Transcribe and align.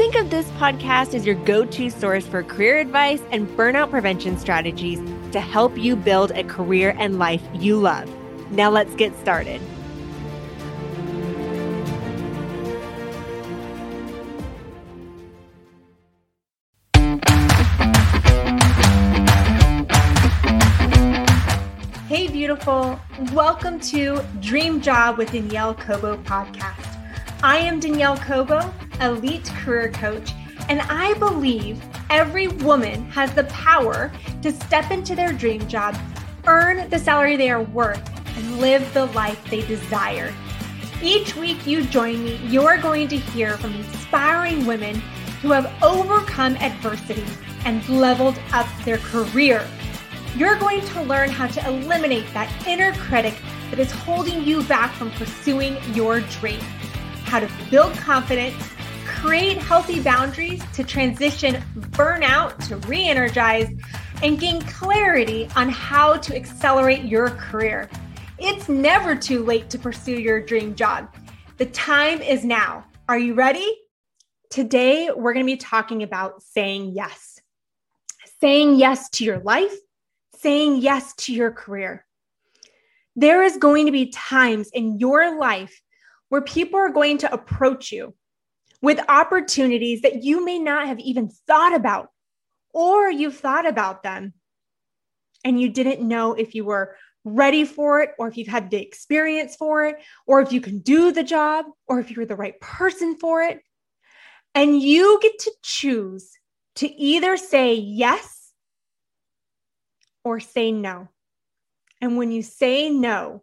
Think 0.00 0.14
of 0.14 0.30
this 0.30 0.48
podcast 0.52 1.12
as 1.12 1.26
your 1.26 1.34
go 1.34 1.66
to 1.66 1.90
source 1.90 2.26
for 2.26 2.42
career 2.42 2.78
advice 2.78 3.20
and 3.32 3.46
burnout 3.48 3.90
prevention 3.90 4.38
strategies 4.38 4.98
to 5.32 5.40
help 5.40 5.76
you 5.76 5.94
build 5.94 6.30
a 6.30 6.42
career 6.42 6.96
and 6.98 7.18
life 7.18 7.42
you 7.52 7.78
love. 7.78 8.10
Now 8.50 8.70
let's 8.70 8.94
get 8.94 9.14
started. 9.18 9.60
Hey, 22.08 22.26
beautiful. 22.28 22.98
Welcome 23.34 23.78
to 23.80 24.24
Dream 24.40 24.80
Job 24.80 25.18
with 25.18 25.32
Danielle 25.32 25.74
Cobo 25.74 26.16
podcast. 26.22 26.86
I 27.42 27.58
am 27.58 27.80
Danielle 27.80 28.16
Cobo, 28.16 28.72
elite 29.00 29.50
career 29.64 29.90
coach 29.90 30.32
and 30.68 30.82
I 30.82 31.14
believe 31.14 31.82
every 32.10 32.46
woman 32.46 33.04
has 33.10 33.32
the 33.34 33.44
power 33.44 34.12
to 34.42 34.52
step 34.52 34.90
into 34.90 35.16
their 35.16 35.32
dream 35.32 35.66
job, 35.66 35.96
earn 36.46 36.88
the 36.90 36.98
salary 36.98 37.36
they 37.36 37.50
are 37.50 37.62
worth, 37.62 38.08
and 38.36 38.60
live 38.60 38.94
the 38.94 39.06
life 39.06 39.42
they 39.50 39.62
desire. 39.62 40.32
Each 41.02 41.34
week 41.34 41.66
you 41.66 41.84
join 41.84 42.22
me, 42.22 42.36
you're 42.46 42.78
going 42.78 43.08
to 43.08 43.16
hear 43.16 43.56
from 43.56 43.74
inspiring 43.74 44.64
women 44.64 44.96
who 45.42 45.50
have 45.50 45.72
overcome 45.82 46.56
adversity 46.56 47.24
and 47.64 47.86
leveled 47.88 48.38
up 48.52 48.68
their 48.84 48.98
career. 48.98 49.66
You're 50.36 50.58
going 50.58 50.82
to 50.82 51.02
learn 51.02 51.30
how 51.30 51.48
to 51.48 51.66
eliminate 51.66 52.32
that 52.32 52.48
inner 52.66 52.92
critic 52.94 53.34
that 53.70 53.80
is 53.80 53.90
holding 53.90 54.44
you 54.44 54.62
back 54.64 54.92
from 54.92 55.10
pursuing 55.12 55.76
your 55.94 56.20
dream, 56.20 56.60
how 57.24 57.40
to 57.40 57.50
build 57.70 57.94
confidence 57.94 58.54
create 59.20 59.58
healthy 59.58 60.00
boundaries 60.00 60.62
to 60.72 60.82
transition 60.82 61.62
burnout 61.90 62.56
to 62.66 62.76
re 62.88 63.06
energize 63.06 63.68
and 64.22 64.40
gain 64.40 64.62
clarity 64.62 65.46
on 65.56 65.68
how 65.68 66.16
to 66.16 66.34
accelerate 66.34 67.04
your 67.04 67.28
career. 67.28 67.90
It's 68.38 68.70
never 68.70 69.14
too 69.14 69.44
late 69.44 69.68
to 69.70 69.78
pursue 69.78 70.18
your 70.18 70.40
dream 70.40 70.74
job. 70.74 71.14
The 71.58 71.66
time 71.66 72.22
is 72.22 72.46
now. 72.46 72.86
Are 73.10 73.18
you 73.18 73.34
ready? 73.34 73.70
Today, 74.48 75.10
we're 75.14 75.34
going 75.34 75.44
to 75.44 75.52
be 75.52 75.58
talking 75.58 76.02
about 76.02 76.42
saying 76.42 76.92
yes. 76.94 77.42
Saying 78.40 78.76
yes 78.76 79.10
to 79.10 79.24
your 79.24 79.40
life, 79.40 79.74
saying 80.38 80.78
yes 80.78 81.12
to 81.16 81.34
your 81.34 81.50
career. 81.50 82.06
There 83.16 83.42
is 83.42 83.58
going 83.58 83.84
to 83.84 83.92
be 83.92 84.06
times 84.06 84.70
in 84.72 84.98
your 84.98 85.38
life 85.38 85.78
where 86.30 86.40
people 86.40 86.80
are 86.80 86.88
going 86.88 87.18
to 87.18 87.30
approach 87.30 87.92
you 87.92 88.14
with 88.82 89.00
opportunities 89.08 90.02
that 90.02 90.22
you 90.22 90.44
may 90.44 90.58
not 90.58 90.86
have 90.86 90.98
even 91.00 91.28
thought 91.46 91.74
about, 91.74 92.08
or 92.72 93.10
you've 93.10 93.36
thought 93.36 93.66
about 93.66 94.02
them 94.02 94.32
and 95.44 95.60
you 95.60 95.68
didn't 95.68 96.06
know 96.06 96.34
if 96.34 96.54
you 96.54 96.64
were 96.64 96.96
ready 97.24 97.64
for 97.64 98.00
it, 98.00 98.12
or 98.18 98.28
if 98.28 98.36
you've 98.36 98.48
had 98.48 98.70
the 98.70 98.80
experience 98.80 99.56
for 99.56 99.84
it, 99.84 99.96
or 100.26 100.40
if 100.40 100.52
you 100.52 100.60
can 100.60 100.78
do 100.78 101.12
the 101.12 101.22
job, 101.22 101.66
or 101.86 102.00
if 102.00 102.10
you're 102.10 102.26
the 102.26 102.36
right 102.36 102.58
person 102.60 103.16
for 103.16 103.42
it. 103.42 103.60
And 104.54 104.80
you 104.80 105.18
get 105.20 105.38
to 105.40 105.52
choose 105.62 106.30
to 106.76 106.88
either 106.88 107.36
say 107.36 107.74
yes 107.74 108.52
or 110.24 110.40
say 110.40 110.72
no. 110.72 111.08
And 112.00 112.16
when 112.16 112.32
you 112.32 112.42
say 112.42 112.88
no, 112.88 113.42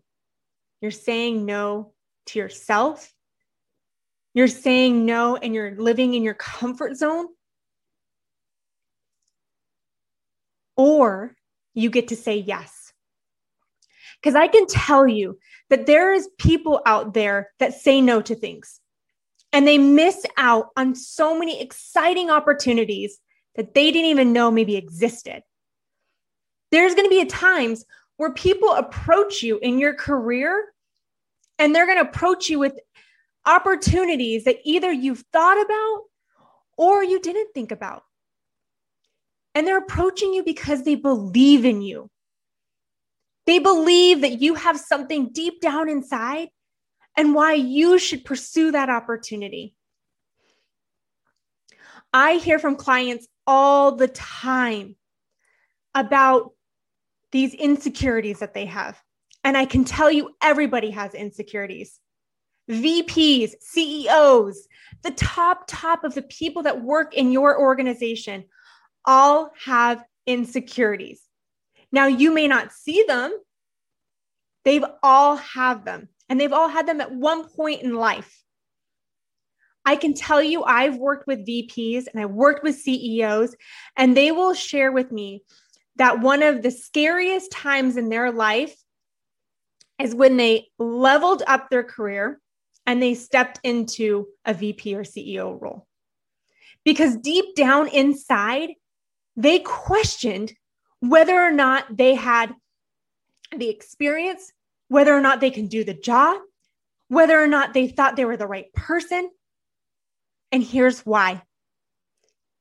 you're 0.81 0.91
saying 0.91 1.45
no 1.45 1.93
to 2.27 2.39
yourself 2.39 3.11
you're 4.37 4.47
saying 4.47 5.03
no 5.03 5.35
and 5.35 5.55
you're 5.55 5.75
living 5.77 6.13
in 6.13 6.21
your 6.21 6.35
comfort 6.35 6.95
zone, 6.95 7.25
or 10.75 11.35
you 11.73 11.89
get 11.89 12.09
to 12.09 12.15
say 12.15 12.37
yes. 12.37 12.93
Because 14.21 14.35
I 14.35 14.47
can 14.47 14.67
tell 14.67 15.07
you 15.07 15.39
that 15.71 15.87
there 15.87 16.13
is 16.13 16.29
people 16.37 16.81
out 16.85 17.15
there 17.15 17.49
that 17.57 17.73
say 17.73 17.99
no 17.99 18.21
to 18.21 18.35
things 18.35 18.79
and 19.53 19.67
they 19.67 19.79
miss 19.79 20.23
out 20.37 20.67
on 20.77 20.93
so 20.93 21.37
many 21.37 21.59
exciting 21.59 22.29
opportunities 22.29 23.17
that 23.55 23.73
they 23.73 23.91
didn't 23.91 24.11
even 24.11 24.33
know 24.33 24.51
maybe 24.51 24.75
existed. 24.75 25.41
There's 26.69 26.93
going 26.93 27.05
to 27.05 27.09
be 27.09 27.25
times 27.25 27.85
where 28.17 28.33
people 28.33 28.71
approach 28.73 29.41
you 29.41 29.57
in 29.59 29.79
your 29.79 29.95
career 29.95 30.73
and 31.57 31.73
they're 31.73 31.87
going 31.87 31.97
to 31.97 32.07
approach 32.07 32.49
you 32.49 32.59
with 32.59 32.79
opportunities 33.47 34.43
that 34.43 34.57
either 34.63 34.91
you've 34.91 35.23
thought 35.33 35.59
about 35.59 36.01
or 36.77 37.03
you 37.03 37.19
didn't 37.19 37.53
think 37.53 37.71
about. 37.71 38.03
And 39.55 39.65
they're 39.65 39.79
approaching 39.79 40.33
you 40.33 40.43
because 40.43 40.83
they 40.83 40.95
believe 40.95 41.65
in 41.65 41.81
you. 41.81 42.11
They 43.47 43.59
believe 43.59 44.21
that 44.21 44.41
you 44.41 44.55
have 44.55 44.77
something 44.77 45.31
deep 45.31 45.61
down 45.61 45.89
inside 45.89 46.49
and 47.15 47.33
why 47.33 47.53
you 47.53 47.97
should 47.97 48.25
pursue 48.25 48.71
that 48.71 48.89
opportunity. 48.89 49.73
I 52.13 52.35
hear 52.35 52.59
from 52.59 52.75
clients 52.75 53.27
all 53.47 53.95
the 53.95 54.09
time 54.09 54.95
about 55.95 56.51
these 57.31 57.53
insecurities 57.53 58.39
that 58.39 58.53
they 58.53 58.65
have. 58.65 59.01
And 59.43 59.57
I 59.57 59.65
can 59.65 59.83
tell 59.83 60.11
you, 60.11 60.31
everybody 60.41 60.91
has 60.91 61.13
insecurities. 61.13 61.99
VPs, 62.69 63.53
CEOs, 63.61 64.67
the 65.03 65.11
top, 65.11 65.63
top 65.67 66.03
of 66.03 66.15
the 66.15 66.21
people 66.23 66.63
that 66.63 66.81
work 66.81 67.13
in 67.13 67.31
your 67.31 67.59
organization 67.59 68.45
all 69.05 69.51
have 69.63 70.03
insecurities. 70.25 71.21
Now, 71.91 72.07
you 72.07 72.33
may 72.33 72.47
not 72.47 72.73
see 72.73 73.05
them, 73.07 73.31
they've 74.65 74.83
all 75.01 75.37
have 75.37 75.85
them, 75.85 76.09
and 76.27 76.39
they've 76.39 76.51
all 76.51 76.67
had 76.67 76.87
them 76.87 76.99
at 76.99 77.13
one 77.13 77.47
point 77.47 77.83
in 77.83 77.95
life. 77.95 78.43
I 79.85 79.95
can 79.95 80.13
tell 80.13 80.43
you, 80.43 80.63
I've 80.63 80.97
worked 80.97 81.27
with 81.27 81.47
VPs 81.47 82.07
and 82.11 82.21
I've 82.21 82.31
worked 82.31 82.61
with 82.61 82.75
CEOs, 82.75 83.55
and 83.95 84.17
they 84.17 84.33
will 84.33 84.53
share 84.53 84.91
with 84.91 85.13
me 85.13 85.43
that 85.95 86.19
one 86.19 86.43
of 86.43 86.61
the 86.61 86.71
scariest 86.71 87.51
times 87.51 87.95
in 87.95 88.09
their 88.09 88.31
life 88.31 88.75
is 89.97 90.13
when 90.13 90.35
they 90.35 90.67
leveled 90.77 91.43
up 91.47 91.69
their 91.69 91.83
career 91.83 92.41
and 92.87 93.03
they 93.03 93.13
stepped 93.13 93.59
into 93.63 94.27
a 94.45 94.53
VP 94.53 94.95
or 94.95 95.03
CEO 95.03 95.61
role. 95.61 95.85
Because 96.85 97.17
deep 97.17 97.53
down 97.55 97.89
inside, 97.89 98.69
they 99.35 99.59
questioned 99.59 100.53
whether 101.01 101.37
or 101.37 101.51
not 101.51 101.85
they 101.95 102.15
had 102.15 102.55
the 103.55 103.69
experience, 103.69 104.51
whether 104.87 105.15
or 105.15 105.19
not 105.19 105.41
they 105.41 105.51
can 105.51 105.67
do 105.67 105.83
the 105.83 105.93
job, 105.93 106.39
whether 107.09 107.39
or 107.39 107.47
not 107.47 107.73
they 107.73 107.89
thought 107.89 108.15
they 108.15 108.25
were 108.25 108.37
the 108.37 108.47
right 108.47 108.71
person. 108.73 109.29
And 110.53 110.63
here's 110.63 111.01
why 111.01 111.43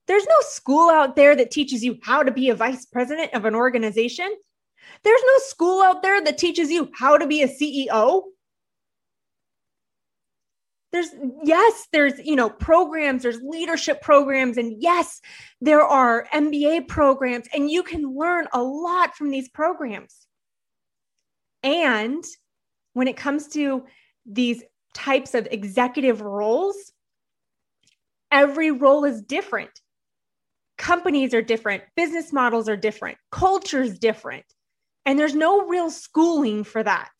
there's 0.08 0.26
no 0.26 0.40
school 0.40 0.88
out 0.88 1.16
there 1.16 1.34
that 1.34 1.50
teaches 1.50 1.84
you 1.84 1.98
how 2.02 2.22
to 2.22 2.30
be 2.30 2.50
a 2.50 2.54
vice 2.54 2.84
president 2.84 3.32
of 3.34 3.44
an 3.44 3.54
organization. 3.54 4.32
There's 5.02 5.22
no 5.24 5.38
school 5.38 5.82
out 5.82 6.02
there 6.02 6.22
that 6.22 6.38
teaches 6.38 6.70
you 6.70 6.90
how 6.94 7.16
to 7.18 7.26
be 7.26 7.42
a 7.42 7.48
CEO 7.48 8.22
there's 10.96 11.14
yes 11.44 11.88
there's 11.92 12.14
you 12.24 12.34
know 12.34 12.48
programs 12.48 13.22
there's 13.22 13.40
leadership 13.42 14.00
programs 14.00 14.56
and 14.56 14.82
yes 14.82 15.20
there 15.60 15.82
are 15.82 16.26
mba 16.32 16.88
programs 16.88 17.46
and 17.52 17.70
you 17.70 17.82
can 17.82 18.16
learn 18.16 18.46
a 18.52 18.62
lot 18.62 19.14
from 19.14 19.30
these 19.30 19.48
programs. 19.50 20.26
And 21.62 22.24
when 22.94 23.08
it 23.08 23.16
comes 23.16 23.48
to 23.48 23.84
these 24.24 24.62
types 24.94 25.34
of 25.34 25.46
executive 25.50 26.22
roles 26.22 26.92
every 28.32 28.70
role 28.70 29.04
is 29.04 29.20
different. 29.20 29.80
Companies 30.78 31.32
are 31.34 31.42
different. 31.42 31.82
Business 31.94 32.32
models 32.32 32.68
are 32.68 32.76
different. 32.76 33.18
Cultures 33.30 33.98
different. 33.98 34.44
And 35.04 35.18
there's 35.18 35.34
no 35.34 35.66
real 35.66 35.90
schooling 35.90 36.64
for 36.64 36.82
that 36.82 37.12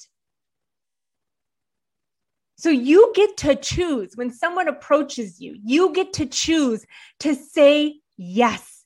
so 2.56 2.70
you 2.70 3.12
get 3.14 3.37
to 3.38 3.55
choose 3.55 4.12
when 4.17 4.32
someone 4.32 4.67
approaches 4.67 5.41
you, 5.41 5.56
you 5.62 5.93
get 5.93 6.14
to 6.14 6.26
choose 6.26 6.87
to 7.20 7.35
say 7.35 8.00
yes, 8.17 8.85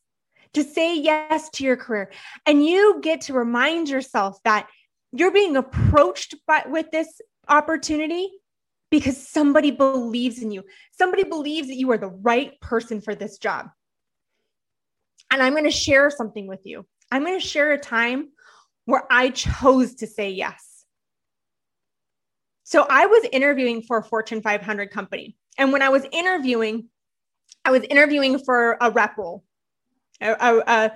to 0.54 0.64
say 0.64 0.98
yes 0.98 1.48
to 1.50 1.64
your 1.64 1.76
career. 1.76 2.10
And 2.46 2.66
you 2.66 3.00
get 3.00 3.22
to 3.22 3.32
remind 3.32 3.88
yourself 3.88 4.38
that 4.44 4.68
You're 5.12 5.32
being 5.32 5.56
approached 5.56 6.34
by, 6.46 6.64
with 6.66 6.90
this 6.90 7.20
opportunity 7.48 8.30
because 8.90 9.16
somebody 9.28 9.70
believes 9.70 10.42
in 10.42 10.50
you. 10.50 10.64
Somebody 10.92 11.24
believes 11.24 11.68
that 11.68 11.76
you 11.76 11.90
are 11.90 11.98
the 11.98 12.08
right 12.08 12.60
person 12.60 13.00
for 13.00 13.14
this 13.14 13.38
job. 13.38 13.66
And 15.30 15.42
I'm 15.42 15.52
going 15.52 15.64
to 15.64 15.70
share 15.70 16.10
something 16.10 16.46
with 16.46 16.60
you. 16.64 16.86
I'm 17.10 17.24
going 17.24 17.38
to 17.38 17.46
share 17.46 17.72
a 17.72 17.78
time 17.78 18.30
where 18.84 19.04
I 19.10 19.30
chose 19.30 19.94
to 19.96 20.06
say 20.06 20.30
yes. 20.30 20.69
So 22.70 22.86
I 22.88 23.06
was 23.06 23.26
interviewing 23.32 23.82
for 23.82 23.98
a 23.98 24.02
Fortune 24.04 24.42
500 24.42 24.92
company. 24.92 25.36
And 25.58 25.72
when 25.72 25.82
I 25.82 25.88
was 25.88 26.06
interviewing, 26.12 26.86
I 27.64 27.72
was 27.72 27.82
interviewing 27.82 28.38
for 28.38 28.76
a 28.80 28.92
rep 28.92 29.18
role, 29.18 29.42
a, 30.20 30.34
a, 30.38 30.92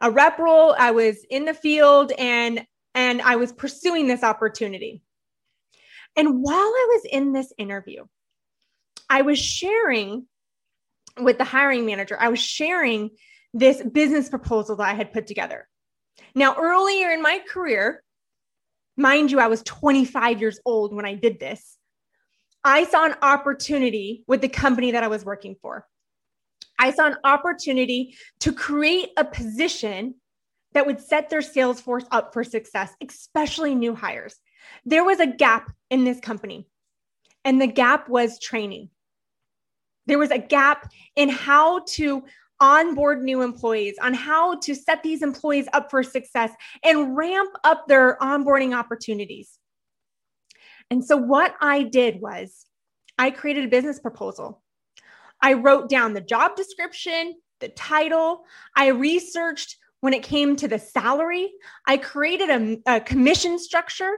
a 0.00 0.10
rep 0.10 0.38
role. 0.38 0.74
I 0.78 0.92
was 0.92 1.22
in 1.28 1.44
the 1.44 1.52
field 1.52 2.12
and 2.16 2.66
and 2.94 3.20
I 3.20 3.36
was 3.36 3.52
pursuing 3.52 4.06
this 4.06 4.22
opportunity. 4.22 5.02
And 6.16 6.42
while 6.42 6.56
I 6.56 6.86
was 6.94 7.04
in 7.12 7.32
this 7.32 7.52
interview, 7.58 8.06
I 9.10 9.20
was 9.20 9.38
sharing 9.38 10.26
with 11.20 11.36
the 11.36 11.44
hiring 11.44 11.84
manager, 11.84 12.16
I 12.18 12.30
was 12.30 12.40
sharing 12.40 13.10
this 13.52 13.82
business 13.82 14.30
proposal 14.30 14.76
that 14.76 14.88
I 14.88 14.94
had 14.94 15.12
put 15.12 15.26
together. 15.26 15.68
Now, 16.34 16.56
earlier 16.58 17.10
in 17.10 17.20
my 17.20 17.40
career, 17.46 18.01
mind 18.96 19.30
you, 19.30 19.40
I 19.40 19.46
was 19.46 19.62
25 19.62 20.40
years 20.40 20.60
old 20.64 20.94
when 20.94 21.04
I 21.04 21.14
did 21.14 21.40
this. 21.40 21.78
I 22.64 22.84
saw 22.84 23.04
an 23.04 23.16
opportunity 23.22 24.24
with 24.26 24.40
the 24.40 24.48
company 24.48 24.92
that 24.92 25.02
I 25.02 25.08
was 25.08 25.24
working 25.24 25.56
for. 25.60 25.86
I 26.78 26.92
saw 26.92 27.06
an 27.06 27.16
opportunity 27.24 28.16
to 28.40 28.52
create 28.52 29.10
a 29.16 29.24
position 29.24 30.14
that 30.72 30.86
would 30.86 31.00
set 31.00 31.28
their 31.28 31.42
sales 31.42 31.80
force 31.80 32.04
up 32.10 32.32
for 32.32 32.44
success, 32.44 32.94
especially 33.06 33.74
new 33.74 33.94
hires. 33.94 34.36
There 34.84 35.04
was 35.04 35.20
a 35.20 35.26
gap 35.26 35.70
in 35.90 36.04
this 36.04 36.20
company, 36.20 36.66
and 37.44 37.60
the 37.60 37.66
gap 37.66 38.08
was 38.08 38.38
training. 38.38 38.90
There 40.06 40.18
was 40.18 40.30
a 40.30 40.38
gap 40.38 40.90
in 41.14 41.28
how 41.28 41.84
to 41.90 42.24
onboard 42.62 43.22
new 43.22 43.42
employees, 43.42 43.96
on 44.00 44.14
how 44.14 44.54
to 44.60 44.74
set 44.74 45.02
these 45.02 45.22
employees 45.22 45.66
up 45.72 45.90
for 45.90 46.02
success 46.02 46.52
and 46.84 47.16
ramp 47.16 47.50
up 47.64 47.88
their 47.88 48.16
onboarding 48.22 48.74
opportunities. 48.74 49.58
And 50.88 51.04
so, 51.04 51.16
what 51.16 51.54
I 51.60 51.82
did 51.82 52.20
was 52.20 52.64
I 53.18 53.30
created 53.32 53.64
a 53.64 53.68
business 53.68 53.98
proposal. 53.98 54.62
I 55.42 55.54
wrote 55.54 55.88
down 55.88 56.14
the 56.14 56.20
job 56.20 56.54
description, 56.54 57.34
the 57.60 57.68
title, 57.70 58.44
I 58.76 58.88
researched 58.88 59.76
when 60.00 60.14
it 60.14 60.22
came 60.22 60.54
to 60.56 60.68
the 60.68 60.78
salary, 60.78 61.52
I 61.86 61.96
created 61.96 62.50
a, 62.50 62.96
a 62.96 63.00
commission 63.00 63.58
structure 63.58 64.16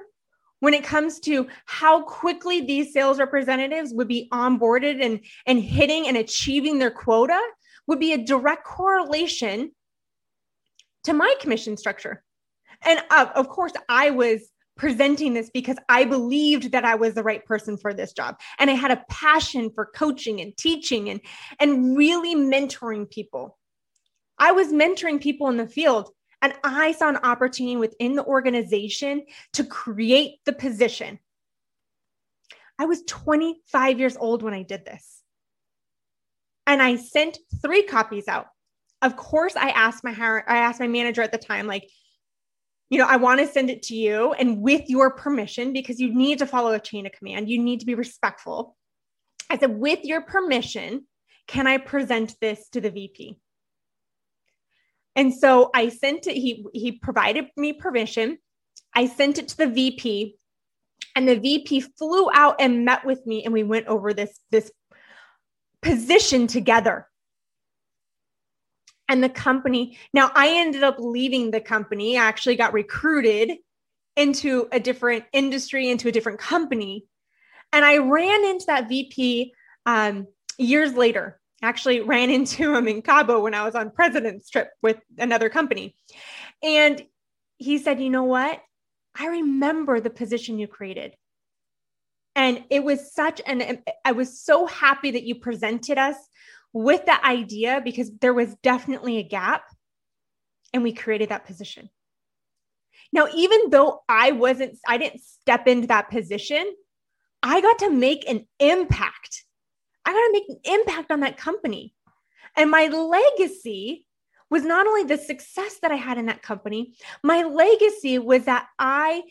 when 0.61 0.75
it 0.75 0.85
comes 0.85 1.20
to 1.20 1.47
how 1.67 2.02
quickly 2.02 2.62
these 2.62 2.93
sales 2.93 3.19
representatives 3.19 3.93
would 3.93 4.08
be 4.08 4.29
onboarded 4.32 5.05
and, 5.05 5.20
and 5.47 5.62
hitting 5.62 6.08
and 6.08 6.17
achieving 6.17 6.79
their 6.79 6.90
quota 6.90 7.38
would 7.87 8.01
be 8.01 8.13
a 8.13 8.25
direct 8.25 8.65
correlation 8.65 9.73
to 11.05 11.13
my 11.13 11.35
commission 11.41 11.77
structure. 11.77 12.23
And 12.83 13.03
uh, 13.11 13.27
of 13.35 13.49
course, 13.49 13.73
I 13.89 14.11
was 14.11 14.51
presenting 14.77 15.35
this 15.35 15.51
because 15.51 15.77
I 15.89 16.05
believed 16.05 16.73
that 16.73 16.85
I 16.85 16.97
was 16.97 17.15
the 17.15 17.23
right 17.23 17.45
person 17.45 17.77
for 17.77 17.95
this 17.95 18.13
job. 18.13 18.41
And 18.59 18.71
I 18.71 18.75
had 18.75 18.91
a 18.91 19.05
passion 19.09 19.71
for 19.75 19.87
coaching 19.87 20.41
and 20.41 20.57
teaching 20.57 21.11
and, 21.11 21.21
and 21.61 21.97
really 21.97 22.35
mentoring 22.35 23.09
people. 23.09 23.57
I 24.39 24.53
was 24.53 24.69
mentoring 24.69 25.21
people 25.21 25.49
in 25.49 25.57
the 25.57 25.69
field 25.69 26.11
and 26.43 26.55
I 26.65 26.93
saw 26.93 27.09
an 27.09 27.19
opportunity 27.19 27.77
within 27.77 28.17
the 28.17 28.25
organization 28.25 29.25
to 29.55 29.65
create 29.65 30.41
the 30.45 30.53
position. 30.53 31.19
I 32.79 32.87
was 32.87 33.03
25 33.07 34.01
years 34.01 34.17
old 34.17 34.43
when 34.43 34.55
I 34.55 34.63
did 34.63 34.85
this. 34.85 35.24
And 36.66 36.82
I 36.82 36.96
sent 36.96 37.38
three 37.62 37.82
copies 37.82 38.28
out. 38.28 38.46
Of 39.02 39.16
course, 39.16 39.55
I 39.56 39.69
asked 39.70 40.02
my 40.02 40.14
I 40.46 40.58
asked 40.58 40.81
my 40.81 40.88
manager 40.88 41.22
at 41.22 41.32
the 41.32 41.38
time, 41.38 41.66
like, 41.66 41.88
you 42.88 42.99
know, 42.99 43.06
I 43.06 43.16
want 43.16 43.40
to 43.40 43.46
send 43.46 43.69
it 43.70 43.82
to 43.84 43.94
you 43.94 44.32
and 44.32 44.62
with 44.62 44.88
your 44.88 45.11
permission, 45.11 45.72
because 45.72 46.00
you 46.00 46.14
need 46.14 46.38
to 46.38 46.46
follow 46.46 46.72
a 46.72 46.81
chain 46.81 47.06
of 47.06 47.12
command. 47.12 47.50
You 47.50 47.62
need 47.62 47.81
to 47.81 47.87
be 47.87 47.94
respectful. 47.94 48.76
I 49.50 49.58
said, 49.58 49.78
with 49.78 50.05
your 50.05 50.22
permission, 50.22 51.06
can 51.46 51.66
I 51.66 51.76
present 51.78 52.34
this 52.40 52.69
to 52.70 52.81
the 52.81 52.90
VP? 52.90 53.37
And 55.16 55.32
so 55.32 55.70
I 55.75 55.90
sent 55.90 56.26
it, 56.26 56.34
he 56.34 56.66
he 56.72 56.93
provided 56.93 57.46
me 57.56 57.72
permission. 57.72 58.38
I 58.94 59.06
sent 59.06 59.38
it 59.38 59.49
to 59.49 59.56
the 59.56 59.66
VP 59.66 60.37
and 61.16 61.28
the 61.28 61.38
VP 61.38 61.81
flew 61.81 62.28
out 62.32 62.56
and 62.58 62.84
met 62.84 63.05
with 63.05 63.25
me 63.26 63.44
and 63.44 63.52
we 63.52 63.62
went 63.62 63.87
over 63.87 64.12
this 64.12 64.38
this 64.50 64.70
position 65.85 66.47
together. 66.47 67.07
And 69.09 69.23
the 69.23 69.29
company, 69.29 69.99
now 70.13 70.31
I 70.35 70.59
ended 70.59 70.83
up 70.83 70.97
leaving 70.99 71.51
the 71.51 71.61
company. 71.61 72.17
I 72.17 72.25
actually 72.25 72.57
got 72.57 72.73
recruited 72.73 73.59
into 74.17 74.67
a 74.73 74.81
different 74.81 75.25
industry, 75.33 75.91
into 75.91 76.09
a 76.09 76.13
different 76.13 76.39
company. 76.39 77.07
And 77.73 77.85
I 77.85 77.99
ran 77.99 78.45
into 78.45 78.67
that 78.67 78.89
VP 78.89 79.53
um, 79.87 80.27
years 80.59 80.95
later 80.95 81.41
actually 81.65 82.01
ran 82.01 82.31
into 82.39 82.75
him 82.75 82.87
in 82.87 83.03
Cabo 83.03 83.43
when 83.43 83.55
I 83.55 83.65
was 83.65 83.75
on 83.75 83.91
president's 83.91 84.49
trip 84.51 84.71
with 84.83 84.99
another 85.19 85.49
company. 85.49 85.97
And 86.63 87.03
he 87.57 87.79
said, 87.79 88.01
You 88.01 88.11
know 88.11 88.25
what? 88.25 88.61
I 89.19 89.27
remember 89.27 90.01
the 90.01 90.11
position 90.11 90.59
you 90.59 90.67
created. 90.67 91.15
And 92.37 92.65
it 92.71 92.83
was 92.83 93.13
such 93.13 93.41
an, 93.47 93.83
I 94.05 94.13
was 94.13 94.41
so 94.41 94.67
happy 94.67 95.13
that 95.13 95.23
you 95.23 95.37
presented 95.37 95.99
us 95.99 96.17
with 96.73 97.05
the 97.07 97.25
idea 97.25 97.81
because 97.85 98.11
there 98.21 98.35
was 98.35 98.55
definitely 98.57 99.19
a 99.19 99.23
gap 99.23 99.65
and 100.73 100.83
we 100.83 100.93
created 100.93 101.29
that 101.29 101.47
position. 101.47 101.89
Now, 103.13 103.29
even 103.33 103.71
though 103.71 104.03
I 104.09 104.33
wasn't, 104.33 104.79
I 104.89 104.99
didn't 104.99 105.23
step 105.23 105.69
into 105.69 105.87
that 105.87 106.11
position, 106.11 106.65
I 107.45 107.61
got 107.61 107.79
to 107.81 107.91
make 107.91 108.29
an 108.29 108.47
impact 108.59 109.45
I 110.05 110.13
got 110.13 110.21
to 110.21 110.33
make 110.33 110.49
an 110.49 110.81
impact 110.81 111.11
on 111.11 111.21
that 111.21 111.37
company. 111.37 111.95
And 112.57 112.71
my 112.71 112.87
legacy 112.89 114.07
was 114.51 114.65
not 114.65 114.87
only 114.87 115.05
the 115.05 115.17
success 115.17 115.79
that 115.83 115.91
I 115.91 115.97
had 115.97 116.19
in 116.19 116.27
that 116.27 116.43
company, 116.43 116.95
my 117.23 117.43
legacy 117.43 118.19
was 118.19 118.45
that 118.45 118.67
I 118.79 119.23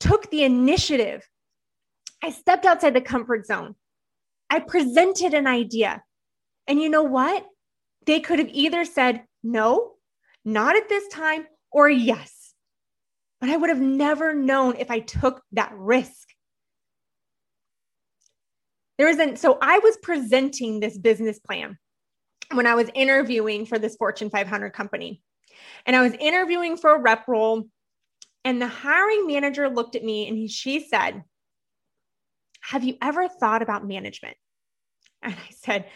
took 0.00 0.30
the 0.30 0.42
initiative. 0.42 1.28
I 2.22 2.30
stepped 2.30 2.64
outside 2.64 2.94
the 2.94 3.00
comfort 3.00 3.46
zone. 3.46 3.74
I 4.50 4.60
presented 4.60 5.34
an 5.34 5.46
idea. 5.46 6.02
And 6.66 6.80
you 6.80 6.88
know 6.88 7.02
what? 7.02 7.46
They 8.06 8.20
could 8.20 8.38
have 8.38 8.50
either 8.50 8.84
said, 8.84 9.24
no, 9.42 9.92
not 10.44 10.76
at 10.76 10.88
this 10.88 11.08
time, 11.08 11.46
or 11.70 11.88
yes. 11.88 12.54
But 13.40 13.50
I 13.50 13.56
would 13.56 13.70
have 13.70 13.80
never 13.80 14.34
known 14.34 14.76
if 14.78 14.90
I 14.90 15.00
took 15.00 15.42
that 15.52 15.72
risk. 15.76 16.28
There 18.98 19.08
isn't, 19.08 19.38
so 19.38 19.58
I 19.60 19.78
was 19.80 19.98
presenting 19.98 20.80
this 20.80 20.96
business 20.96 21.38
plan 21.38 21.76
when 22.52 22.66
I 22.66 22.74
was 22.74 22.88
interviewing 22.94 23.66
for 23.66 23.78
this 23.78 23.96
Fortune 23.96 24.30
500 24.30 24.70
company. 24.72 25.20
And 25.84 25.94
I 25.94 26.02
was 26.02 26.14
interviewing 26.14 26.76
for 26.76 26.94
a 26.94 27.00
rep 27.00 27.28
role. 27.28 27.68
And 28.44 28.62
the 28.62 28.68
hiring 28.68 29.26
manager 29.26 29.68
looked 29.68 29.96
at 29.96 30.04
me 30.04 30.28
and 30.28 30.38
he, 30.38 30.48
she 30.48 30.80
said, 30.88 31.24
Have 32.66 32.84
you 32.84 32.96
ever 33.00 33.28
thought 33.28 33.62
about 33.62 33.86
management? 33.86 34.36
And 35.22 35.34
I 35.34 35.52
said, 35.52 35.86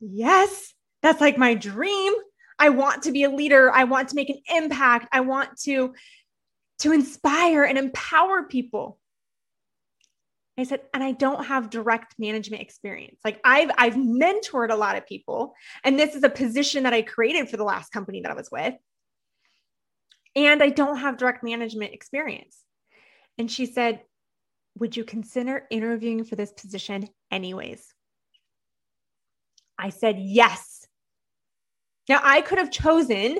Yes, 0.00 0.74
that's 1.02 1.20
like 1.20 1.38
my 1.38 1.54
dream. 1.54 2.12
I 2.58 2.68
want 2.70 3.04
to 3.04 3.12
be 3.12 3.24
a 3.24 3.30
leader. 3.30 3.70
I 3.72 3.84
want 3.84 4.10
to 4.10 4.14
make 4.14 4.28
an 4.28 4.40
impact. 4.54 5.08
I 5.12 5.20
want 5.20 5.58
to, 5.62 5.94
to 6.80 6.92
inspire 6.92 7.64
and 7.64 7.78
empower 7.78 8.44
people. 8.44 8.98
I 10.58 10.64
said, 10.64 10.82
and 10.92 11.02
I 11.02 11.12
don't 11.12 11.46
have 11.46 11.70
direct 11.70 12.16
management 12.18 12.60
experience. 12.60 13.18
Like 13.24 13.40
I've 13.44 13.70
I've 13.78 13.94
mentored 13.94 14.70
a 14.70 14.76
lot 14.76 14.96
of 14.96 15.06
people, 15.06 15.54
and 15.84 15.98
this 15.98 16.14
is 16.14 16.22
a 16.22 16.28
position 16.28 16.82
that 16.82 16.92
I 16.92 17.00
created 17.00 17.48
for 17.48 17.56
the 17.56 17.64
last 17.64 17.92
company 17.92 18.20
that 18.20 18.30
I 18.30 18.34
was 18.34 18.50
with. 18.50 18.74
And 20.36 20.62
I 20.62 20.68
don't 20.68 20.98
have 20.98 21.16
direct 21.16 21.42
management 21.42 21.94
experience. 21.94 22.58
And 23.38 23.50
she 23.50 23.64
said, 23.64 24.02
Would 24.80 24.96
you 24.96 25.04
consider 25.04 25.66
interviewing 25.70 26.24
for 26.24 26.36
this 26.36 26.52
position 26.52 27.08
anyways? 27.30 27.94
I 29.78 29.90
said, 29.90 30.16
Yes. 30.18 30.86
Now 32.08 32.20
I 32.24 32.40
could 32.40 32.58
have 32.58 32.70
chosen 32.70 33.38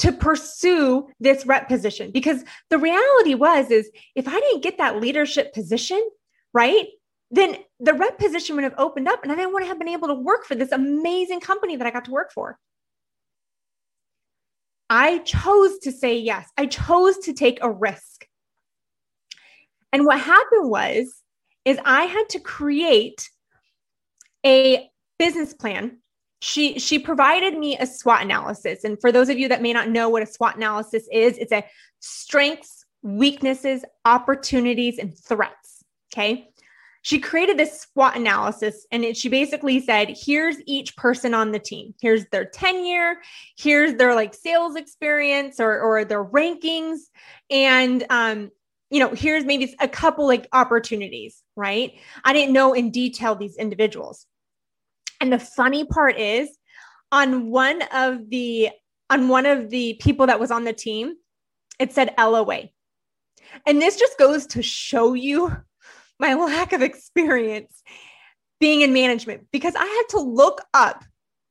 to 0.00 0.12
pursue 0.12 1.08
this 1.18 1.46
rep 1.46 1.68
position 1.68 2.10
because 2.10 2.44
the 2.70 2.78
reality 2.78 3.34
was 3.34 3.70
is 3.70 3.90
if 4.14 4.28
I 4.28 4.38
didn't 4.38 4.62
get 4.62 4.78
that 4.78 5.00
leadership 5.00 5.52
position, 5.52 6.02
right? 6.52 6.86
Then 7.30 7.56
the 7.80 7.94
rep 7.94 8.18
position 8.18 8.54
would 8.54 8.64
have 8.64 8.74
opened 8.78 9.08
up 9.08 9.24
and 9.24 9.32
I 9.32 9.46
wouldn't 9.46 9.68
have 9.68 9.78
been 9.78 9.88
able 9.88 10.08
to 10.08 10.14
work 10.14 10.44
for 10.44 10.54
this 10.54 10.70
amazing 10.70 11.40
company 11.40 11.76
that 11.76 11.86
I 11.86 11.90
got 11.90 12.04
to 12.04 12.12
work 12.12 12.32
for. 12.32 12.58
I 14.88 15.18
chose 15.18 15.78
to 15.80 15.90
say 15.90 16.18
yes. 16.18 16.48
I 16.56 16.66
chose 16.66 17.18
to 17.18 17.32
take 17.32 17.58
a 17.62 17.70
risk. 17.70 18.26
And 19.94 20.04
what 20.04 20.18
happened 20.18 20.68
was, 20.68 21.22
is 21.64 21.78
I 21.84 22.06
had 22.06 22.28
to 22.30 22.40
create 22.40 23.30
a 24.44 24.90
business 25.20 25.54
plan. 25.54 25.98
She 26.40 26.80
she 26.80 26.98
provided 26.98 27.56
me 27.56 27.78
a 27.78 27.86
SWOT 27.86 28.20
analysis. 28.20 28.82
And 28.82 29.00
for 29.00 29.12
those 29.12 29.28
of 29.28 29.38
you 29.38 29.48
that 29.48 29.62
may 29.62 29.72
not 29.72 29.88
know 29.88 30.08
what 30.08 30.24
a 30.24 30.26
SWOT 30.26 30.56
analysis 30.56 31.08
is, 31.12 31.38
it's 31.38 31.52
a 31.52 31.64
strengths, 32.00 32.84
weaknesses, 33.02 33.84
opportunities, 34.04 34.98
and 34.98 35.16
threats. 35.16 35.84
Okay. 36.12 36.48
She 37.02 37.20
created 37.20 37.56
this 37.56 37.82
SWOT 37.82 38.16
analysis 38.16 38.86
and 38.90 39.04
it, 39.04 39.16
she 39.16 39.28
basically 39.28 39.78
said, 39.78 40.16
here's 40.18 40.56
each 40.66 40.96
person 40.96 41.34
on 41.34 41.52
the 41.52 41.58
team. 41.60 41.94
Here's 42.00 42.26
their 42.32 42.46
tenure, 42.46 43.18
here's 43.56 43.94
their 43.94 44.14
like 44.14 44.34
sales 44.34 44.74
experience 44.74 45.60
or, 45.60 45.78
or 45.80 46.04
their 46.04 46.24
rankings. 46.24 46.98
And 47.48 48.04
um, 48.10 48.50
you 48.94 49.00
know, 49.00 49.10
here's 49.12 49.44
maybe 49.44 49.74
a 49.80 49.88
couple 49.88 50.24
like 50.24 50.46
opportunities, 50.52 51.42
right? 51.56 51.94
I 52.22 52.32
didn't 52.32 52.52
know 52.52 52.74
in 52.74 52.92
detail 52.92 53.34
these 53.34 53.56
individuals. 53.56 54.24
And 55.20 55.32
the 55.32 55.38
funny 55.40 55.84
part 55.84 56.16
is 56.16 56.56
on 57.10 57.50
one 57.50 57.82
of 57.92 58.30
the 58.30 58.70
on 59.10 59.26
one 59.26 59.46
of 59.46 59.68
the 59.70 59.94
people 59.94 60.28
that 60.28 60.38
was 60.38 60.52
on 60.52 60.62
the 60.62 60.72
team, 60.72 61.14
it 61.80 61.92
said 61.92 62.14
LOA. 62.16 62.68
And 63.66 63.82
this 63.82 63.98
just 63.98 64.16
goes 64.16 64.46
to 64.46 64.62
show 64.62 65.14
you 65.14 65.50
my 66.20 66.34
lack 66.34 66.72
of 66.72 66.80
experience 66.80 67.82
being 68.60 68.82
in 68.82 68.92
management 68.92 69.48
because 69.50 69.74
I 69.74 69.84
had 69.84 70.04
to 70.10 70.20
look 70.20 70.60
up 70.72 71.04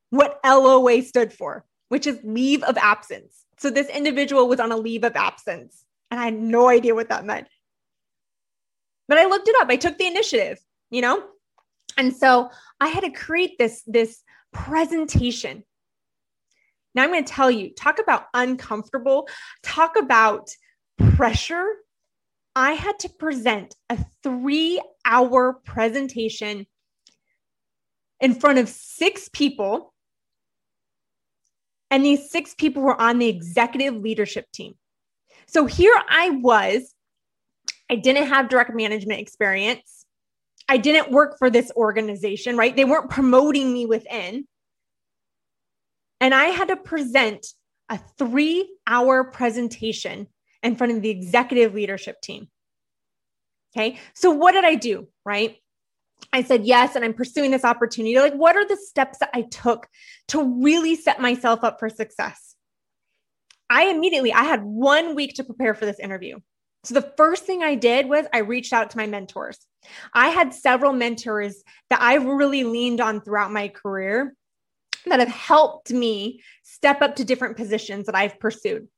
what 0.08 0.40
LOA 0.46 1.02
stood 1.02 1.30
for, 1.30 1.66
which 1.90 2.06
is 2.06 2.18
leave 2.24 2.62
of 2.62 2.78
absence. 2.78 3.44
So 3.58 3.68
this 3.68 3.90
individual 3.90 4.48
was 4.48 4.60
on 4.60 4.72
a 4.72 4.78
leave 4.78 5.04
of 5.04 5.14
absence 5.14 5.83
and 6.14 6.20
I 6.20 6.26
had 6.26 6.38
no 6.38 6.68
idea 6.68 6.94
what 6.94 7.08
that 7.08 7.24
meant. 7.24 7.48
But 9.08 9.18
I 9.18 9.24
looked 9.24 9.48
it 9.48 9.56
up. 9.60 9.68
I 9.68 9.74
took 9.74 9.98
the 9.98 10.06
initiative, 10.06 10.60
you 10.88 11.00
know? 11.00 11.24
And 11.98 12.14
so 12.14 12.50
I 12.80 12.86
had 12.86 13.00
to 13.00 13.10
create 13.10 13.58
this, 13.58 13.82
this 13.84 14.22
presentation. 14.52 15.64
Now 16.94 17.02
I'm 17.02 17.10
going 17.10 17.24
to 17.24 17.32
tell 17.32 17.50
you, 17.50 17.74
talk 17.74 17.98
about 17.98 18.26
uncomfortable, 18.32 19.26
talk 19.64 19.96
about 19.96 20.50
pressure. 21.16 21.66
I 22.54 22.74
had 22.74 23.00
to 23.00 23.08
present 23.08 23.74
a 23.90 23.98
three 24.22 24.80
hour 25.04 25.54
presentation 25.64 26.64
in 28.20 28.36
front 28.36 28.60
of 28.60 28.68
six 28.68 29.28
people. 29.32 29.92
And 31.90 32.04
these 32.04 32.30
six 32.30 32.54
people 32.54 32.84
were 32.84 33.00
on 33.00 33.18
the 33.18 33.28
executive 33.28 33.96
leadership 33.96 34.46
team. 34.52 34.76
So 35.46 35.66
here 35.66 35.94
I 36.08 36.30
was. 36.30 36.94
I 37.90 37.96
didn't 37.96 38.26
have 38.28 38.48
direct 38.48 38.74
management 38.74 39.20
experience. 39.20 40.06
I 40.68 40.78
didn't 40.78 41.10
work 41.10 41.38
for 41.38 41.50
this 41.50 41.70
organization, 41.76 42.56
right? 42.56 42.74
They 42.74 42.84
weren't 42.84 43.10
promoting 43.10 43.72
me 43.72 43.86
within. 43.86 44.46
And 46.20 46.34
I 46.34 46.46
had 46.46 46.68
to 46.68 46.76
present 46.76 47.46
a 47.90 48.00
three 48.18 48.74
hour 48.86 49.24
presentation 49.24 50.28
in 50.62 50.76
front 50.76 50.94
of 50.94 51.02
the 51.02 51.10
executive 51.10 51.74
leadership 51.74 52.20
team. 52.22 52.48
Okay. 53.76 53.98
So 54.14 54.30
what 54.30 54.52
did 54.52 54.64
I 54.64 54.76
do? 54.76 55.08
Right. 55.24 55.58
I 56.32 56.42
said 56.42 56.64
yes, 56.64 56.96
and 56.96 57.04
I'm 57.04 57.12
pursuing 57.12 57.50
this 57.50 57.64
opportunity. 57.64 58.18
Like, 58.18 58.34
what 58.34 58.56
are 58.56 58.66
the 58.66 58.76
steps 58.76 59.18
that 59.18 59.30
I 59.34 59.42
took 59.42 59.88
to 60.28 60.62
really 60.62 60.96
set 60.96 61.20
myself 61.20 61.64
up 61.64 61.78
for 61.78 61.90
success? 61.90 62.53
I 63.70 63.86
immediately, 63.86 64.32
I 64.32 64.44
had 64.44 64.62
one 64.62 65.14
week 65.14 65.34
to 65.34 65.44
prepare 65.44 65.74
for 65.74 65.86
this 65.86 65.98
interview. 65.98 66.38
So 66.84 66.94
the 66.94 67.12
first 67.16 67.44
thing 67.44 67.62
I 67.62 67.74
did 67.74 68.08
was 68.08 68.26
I 68.32 68.38
reached 68.38 68.72
out 68.72 68.90
to 68.90 68.98
my 68.98 69.06
mentors. 69.06 69.58
I 70.12 70.28
had 70.28 70.52
several 70.52 70.92
mentors 70.92 71.62
that 71.90 72.00
I 72.00 72.16
really 72.16 72.64
leaned 72.64 73.00
on 73.00 73.20
throughout 73.20 73.52
my 73.52 73.68
career 73.68 74.34
that 75.06 75.20
have 75.20 75.28
helped 75.28 75.90
me 75.90 76.42
step 76.62 77.02
up 77.02 77.16
to 77.16 77.24
different 77.24 77.56
positions 77.56 78.06
that 78.06 78.14
I've 78.14 78.38
pursued. 78.38 78.88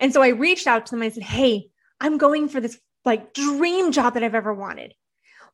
And 0.00 0.12
so 0.12 0.22
I 0.22 0.28
reached 0.28 0.66
out 0.66 0.86
to 0.86 0.90
them. 0.90 1.02
I 1.02 1.10
said, 1.10 1.22
Hey, 1.22 1.66
I'm 2.00 2.18
going 2.18 2.48
for 2.48 2.60
this 2.60 2.78
like 3.04 3.34
dream 3.34 3.92
job 3.92 4.14
that 4.14 4.22
I've 4.22 4.34
ever 4.34 4.52
wanted. 4.52 4.94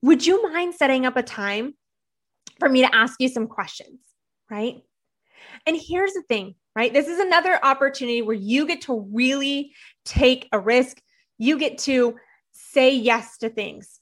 Would 0.02 0.26
you 0.26 0.50
mind 0.52 0.74
setting 0.74 1.06
up 1.06 1.16
a 1.16 1.22
time 1.22 1.74
for 2.58 2.68
me 2.68 2.82
to 2.82 2.94
ask 2.94 3.20
you 3.20 3.28
some 3.28 3.46
questions? 3.46 3.98
Right. 4.50 4.82
And 5.66 5.76
here's 5.76 6.12
the 6.12 6.22
thing, 6.22 6.54
right? 6.76 6.92
This 6.92 7.08
is 7.08 7.18
another 7.18 7.58
opportunity 7.64 8.20
where 8.20 8.36
you 8.36 8.66
get 8.66 8.82
to 8.82 9.08
really 9.10 9.72
take 10.04 10.46
a 10.52 10.60
risk. 10.60 11.00
You 11.38 11.58
get 11.58 11.78
to 11.78 12.16
say 12.52 12.94
yes 12.94 13.38
to 13.38 13.48
things. 13.48 13.98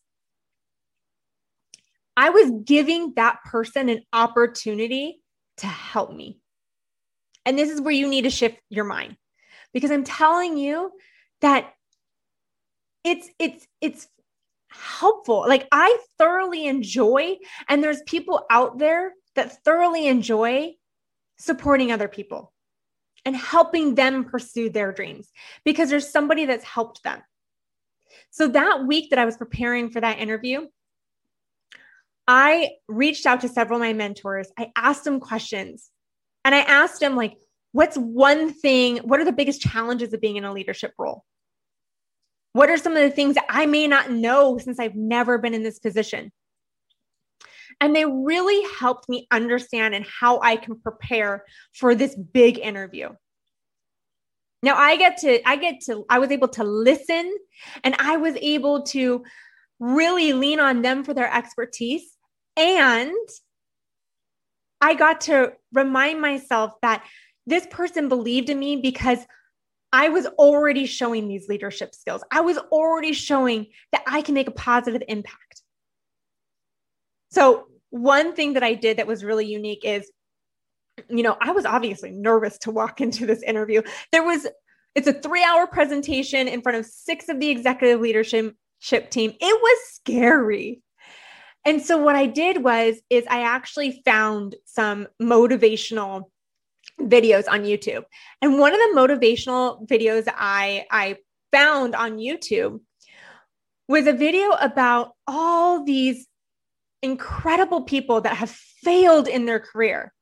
I 2.16 2.30
was 2.30 2.50
giving 2.64 3.14
that 3.14 3.38
person 3.44 3.88
an 3.88 4.02
opportunity 4.12 5.20
to 5.58 5.66
help 5.66 6.12
me. 6.12 6.40
And 7.46 7.56
this 7.56 7.70
is 7.70 7.80
where 7.80 7.94
you 7.94 8.08
need 8.08 8.22
to 8.22 8.30
shift 8.30 8.58
your 8.70 8.84
mind 8.84 9.16
because 9.72 9.90
I'm 9.90 10.04
telling 10.04 10.56
you 10.56 10.90
that 11.42 11.72
it's 13.04 13.28
it's 13.38 13.66
it's 13.80 14.08
helpful. 14.68 15.44
Like 15.46 15.68
I 15.70 15.98
thoroughly 16.18 16.66
enjoy 16.66 17.36
and 17.68 17.84
there's 17.84 18.02
people 18.02 18.46
out 18.50 18.78
there 18.78 19.12
that 19.36 19.62
thoroughly 19.64 20.06
enjoy 20.06 20.72
supporting 21.36 21.92
other 21.92 22.08
people 22.08 22.53
and 23.24 23.36
helping 23.36 23.94
them 23.94 24.24
pursue 24.24 24.70
their 24.70 24.92
dreams 24.92 25.30
because 25.64 25.90
there's 25.90 26.10
somebody 26.10 26.46
that's 26.46 26.64
helped 26.64 27.02
them. 27.02 27.22
So 28.30 28.48
that 28.48 28.84
week 28.86 29.10
that 29.10 29.18
I 29.18 29.24
was 29.24 29.36
preparing 29.36 29.90
for 29.90 30.00
that 30.00 30.18
interview, 30.18 30.66
I 32.26 32.70
reached 32.88 33.26
out 33.26 33.40
to 33.42 33.48
several 33.48 33.78
of 33.78 33.86
my 33.86 33.92
mentors. 33.92 34.48
I 34.58 34.72
asked 34.76 35.04
them 35.04 35.20
questions 35.20 35.90
and 36.44 36.54
I 36.54 36.60
asked 36.60 37.00
them, 37.00 37.16
like, 37.16 37.36
what's 37.72 37.96
one 37.96 38.52
thing, 38.52 38.98
what 38.98 39.20
are 39.20 39.24
the 39.24 39.32
biggest 39.32 39.60
challenges 39.60 40.12
of 40.12 40.20
being 40.20 40.36
in 40.36 40.44
a 40.44 40.52
leadership 40.52 40.92
role? 40.98 41.24
What 42.52 42.70
are 42.70 42.76
some 42.76 42.96
of 42.96 43.02
the 43.02 43.10
things 43.10 43.34
that 43.34 43.46
I 43.48 43.66
may 43.66 43.88
not 43.88 44.10
know 44.10 44.58
since 44.58 44.78
I've 44.78 44.94
never 44.94 45.38
been 45.38 45.54
in 45.54 45.64
this 45.64 45.80
position? 45.80 46.30
And 47.80 47.94
they 47.94 48.04
really 48.04 48.66
helped 48.78 49.08
me 49.08 49.26
understand 49.30 49.94
and 49.94 50.04
how 50.06 50.40
I 50.40 50.56
can 50.56 50.80
prepare 50.80 51.44
for 51.72 51.94
this 51.94 52.14
big 52.14 52.58
interview. 52.58 53.10
Now 54.62 54.76
I 54.76 54.96
get 54.96 55.18
to, 55.18 55.46
I 55.46 55.56
get 55.56 55.80
to, 55.86 56.06
I 56.08 56.18
was 56.18 56.30
able 56.30 56.48
to 56.48 56.64
listen 56.64 57.36
and 57.82 57.94
I 57.98 58.16
was 58.16 58.34
able 58.40 58.84
to 58.84 59.24
really 59.78 60.32
lean 60.32 60.60
on 60.60 60.82
them 60.82 61.04
for 61.04 61.12
their 61.12 61.32
expertise. 61.32 62.16
And 62.56 63.14
I 64.80 64.94
got 64.94 65.22
to 65.22 65.52
remind 65.72 66.20
myself 66.20 66.72
that 66.82 67.04
this 67.46 67.66
person 67.70 68.08
believed 68.08 68.48
in 68.48 68.58
me 68.58 68.76
because 68.76 69.18
I 69.92 70.08
was 70.08 70.26
already 70.26 70.86
showing 70.86 71.28
these 71.28 71.48
leadership 71.48 71.94
skills. 71.94 72.24
I 72.30 72.40
was 72.40 72.58
already 72.58 73.12
showing 73.12 73.66
that 73.92 74.02
I 74.06 74.22
can 74.22 74.34
make 74.34 74.48
a 74.48 74.52
positive 74.52 75.02
impact. 75.08 75.62
So, 77.34 77.66
one 77.90 78.32
thing 78.34 78.52
that 78.52 78.62
I 78.62 78.74
did 78.74 78.98
that 78.98 79.08
was 79.08 79.24
really 79.24 79.46
unique 79.46 79.84
is, 79.84 80.08
you 81.08 81.24
know, 81.24 81.36
I 81.40 81.50
was 81.50 81.66
obviously 81.66 82.12
nervous 82.12 82.58
to 82.58 82.70
walk 82.70 83.00
into 83.00 83.26
this 83.26 83.42
interview. 83.42 83.82
There 84.12 84.22
was, 84.22 84.46
it's 84.94 85.08
a 85.08 85.12
three 85.12 85.42
hour 85.42 85.66
presentation 85.66 86.46
in 86.46 86.62
front 86.62 86.78
of 86.78 86.86
six 86.86 87.28
of 87.28 87.40
the 87.40 87.50
executive 87.50 88.00
leadership 88.00 88.54
team. 89.10 89.32
It 89.40 89.62
was 89.62 89.78
scary. 89.94 90.80
And 91.64 91.82
so 91.82 91.98
what 91.98 92.14
I 92.14 92.26
did 92.26 92.62
was 92.62 93.00
is 93.10 93.24
I 93.28 93.42
actually 93.42 94.00
found 94.04 94.54
some 94.64 95.08
motivational 95.20 96.24
videos 97.00 97.48
on 97.48 97.64
YouTube. 97.64 98.04
And 98.42 98.60
one 98.60 98.74
of 98.74 98.78
the 98.78 98.94
motivational 98.96 99.88
videos 99.88 100.28
I 100.28 100.84
I 100.90 101.16
found 101.50 101.96
on 101.96 102.18
YouTube 102.18 102.80
was 103.88 104.06
a 104.06 104.12
video 104.12 104.50
about 104.50 105.12
all 105.26 105.84
these 105.84 106.28
incredible 107.04 107.82
people 107.82 108.22
that 108.22 108.36
have 108.36 108.50
failed 108.50 109.28
in 109.28 109.44
their 109.44 109.60
career. 109.60 110.12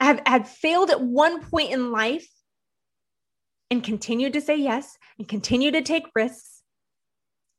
Have 0.00 0.20
had 0.26 0.46
failed 0.46 0.90
at 0.90 1.00
one 1.00 1.42
point 1.42 1.72
in 1.72 1.90
life 1.90 2.28
and 3.70 3.82
continued 3.82 4.34
to 4.34 4.40
say 4.40 4.56
yes 4.56 4.96
and 5.18 5.26
continue 5.26 5.70
to 5.70 5.82
take 5.82 6.04
risks 6.14 6.62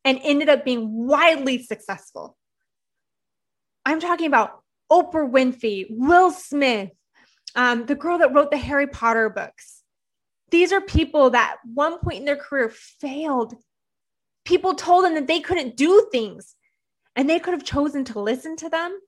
and 0.04 0.20
ended 0.24 0.50
up 0.50 0.64
being 0.64 1.08
wildly 1.08 1.64
successful. 1.64 2.38
I'm 3.86 4.00
talking 4.00 4.28
about 4.28 4.62
Oprah 4.92 5.30
Winfrey, 5.30 5.88
Will 5.90 6.32
Smith, 6.32 6.92
um, 7.56 7.86
the 7.88 7.96
girl 7.96 8.20
that 8.20 8.34
wrote 8.34 8.52
the 8.52 8.58
Harry 8.58 8.88
Potter 8.88 9.30
books. 9.30 9.82
These 10.52 10.72
are 10.72 10.82
people 10.82 11.32
that 11.32 11.58
one 11.64 11.98
point 12.00 12.20
in 12.20 12.26
their 12.26 12.36
career 12.36 12.70
failed. 12.70 13.56
People 14.46 14.76
told 14.76 15.06
them 15.06 15.16
that 15.16 15.28
they 15.28 15.40
couldn't 15.40 15.76
do 15.76 16.08
things, 16.12 16.56
and 17.16 17.30
they 17.30 17.40
could 17.40 17.54
have 17.54 17.64
chosen 17.64 18.04
to 18.06 18.20
listen 18.20 18.56
to 18.58 18.70
them, 18.70 19.00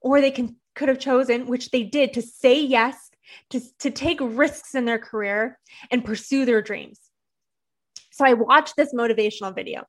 or 0.00 0.20
they 0.20 0.30
can, 0.30 0.56
could 0.74 0.88
have 0.88 0.98
chosen, 0.98 1.46
which 1.46 1.70
they 1.70 1.82
did, 1.82 2.12
to 2.14 2.22
say 2.22 2.60
yes, 2.60 3.10
to, 3.50 3.60
to 3.78 3.90
take 3.90 4.18
risks 4.20 4.74
in 4.74 4.84
their 4.84 4.98
career 4.98 5.58
and 5.90 6.04
pursue 6.04 6.44
their 6.44 6.62
dreams. 6.62 7.00
So 8.12 8.24
I 8.24 8.34
watched 8.34 8.76
this 8.76 8.94
motivational 8.94 9.54
video. 9.54 9.84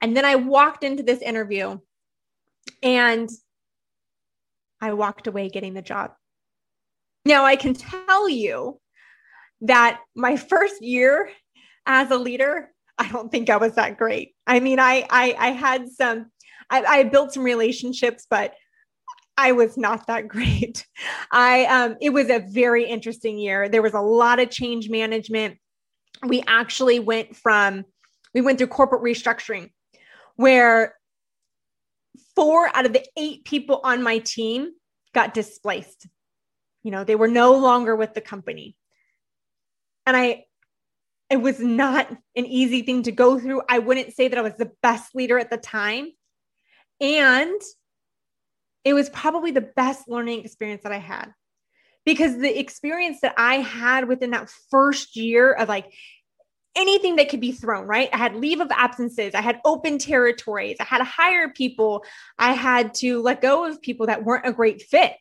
And 0.00 0.16
then 0.16 0.24
I 0.24 0.36
walked 0.36 0.84
into 0.84 1.02
this 1.02 1.20
interview 1.20 1.78
and 2.82 3.28
I 4.80 4.92
walked 4.92 5.26
away 5.26 5.48
getting 5.48 5.74
the 5.74 5.82
job. 5.82 6.12
Now, 7.24 7.44
I 7.44 7.56
can 7.56 7.74
tell 7.74 8.28
you 8.28 8.80
that 9.62 10.00
my 10.14 10.36
first 10.36 10.82
year 10.82 11.30
as 11.84 12.10
a 12.10 12.16
leader, 12.16 12.70
I 12.96 13.10
don't 13.10 13.30
think 13.30 13.50
I 13.50 13.56
was 13.56 13.74
that 13.74 13.98
great. 13.98 14.34
I 14.46 14.60
mean, 14.60 14.78
I 14.78 15.06
I, 15.10 15.34
I 15.38 15.50
had 15.50 15.88
some, 15.88 16.30
I, 16.70 16.82
I 16.82 17.02
built 17.04 17.32
some 17.32 17.44
relationships, 17.44 18.26
but 18.28 18.54
I 19.36 19.52
was 19.52 19.76
not 19.76 20.06
that 20.08 20.28
great. 20.28 20.86
I 21.32 21.64
um, 21.66 21.96
it 22.00 22.10
was 22.10 22.28
a 22.28 22.40
very 22.40 22.84
interesting 22.84 23.38
year. 23.38 23.68
There 23.68 23.82
was 23.82 23.94
a 23.94 24.00
lot 24.00 24.40
of 24.40 24.50
change 24.50 24.90
management. 24.90 25.58
We 26.26 26.42
actually 26.46 26.98
went 26.98 27.36
from 27.36 27.84
we 28.34 28.40
went 28.40 28.58
through 28.58 28.68
corporate 28.68 29.02
restructuring 29.02 29.70
where 30.36 30.94
four 32.36 32.70
out 32.76 32.86
of 32.86 32.92
the 32.92 33.04
eight 33.16 33.44
people 33.44 33.80
on 33.82 34.02
my 34.02 34.18
team 34.18 34.70
got 35.12 35.34
displaced. 35.34 36.06
You 36.84 36.92
know, 36.92 37.02
they 37.02 37.16
were 37.16 37.28
no 37.28 37.56
longer 37.56 37.96
with 37.96 38.14
the 38.14 38.20
company. 38.20 38.76
And 40.06 40.16
I, 40.16 40.44
it 41.28 41.38
was 41.38 41.58
not 41.58 42.08
an 42.36 42.46
easy 42.46 42.82
thing 42.82 43.02
to 43.02 43.12
go 43.12 43.38
through. 43.38 43.62
I 43.68 43.80
wouldn't 43.80 44.14
say 44.14 44.28
that 44.28 44.38
I 44.38 44.42
was 44.42 44.54
the 44.54 44.70
best 44.82 45.14
leader 45.14 45.38
at 45.38 45.50
the 45.50 45.56
time. 45.56 46.12
And 47.00 47.60
it 48.84 48.94
was 48.94 49.10
probably 49.10 49.50
the 49.50 49.60
best 49.60 50.08
learning 50.08 50.44
experience 50.44 50.82
that 50.82 50.92
I 50.92 50.98
had 50.98 51.32
because 52.04 52.38
the 52.38 52.58
experience 52.58 53.20
that 53.20 53.34
I 53.36 53.56
had 53.56 54.08
within 54.08 54.30
that 54.30 54.50
first 54.70 55.16
year 55.16 55.52
of 55.52 55.68
like 55.68 55.92
anything 56.74 57.16
that 57.16 57.28
could 57.28 57.40
be 57.40 57.52
thrown, 57.52 57.86
right? 57.86 58.08
I 58.12 58.16
had 58.16 58.36
leave 58.36 58.60
of 58.60 58.70
absences, 58.70 59.34
I 59.34 59.42
had 59.42 59.60
open 59.64 59.98
territories, 59.98 60.76
I 60.80 60.84
had 60.84 60.98
to 60.98 61.04
hire 61.04 61.50
people, 61.50 62.04
I 62.38 62.52
had 62.52 62.94
to 62.94 63.20
let 63.20 63.42
go 63.42 63.66
of 63.68 63.82
people 63.82 64.06
that 64.06 64.24
weren't 64.24 64.46
a 64.46 64.52
great 64.52 64.82
fit. 64.82 65.16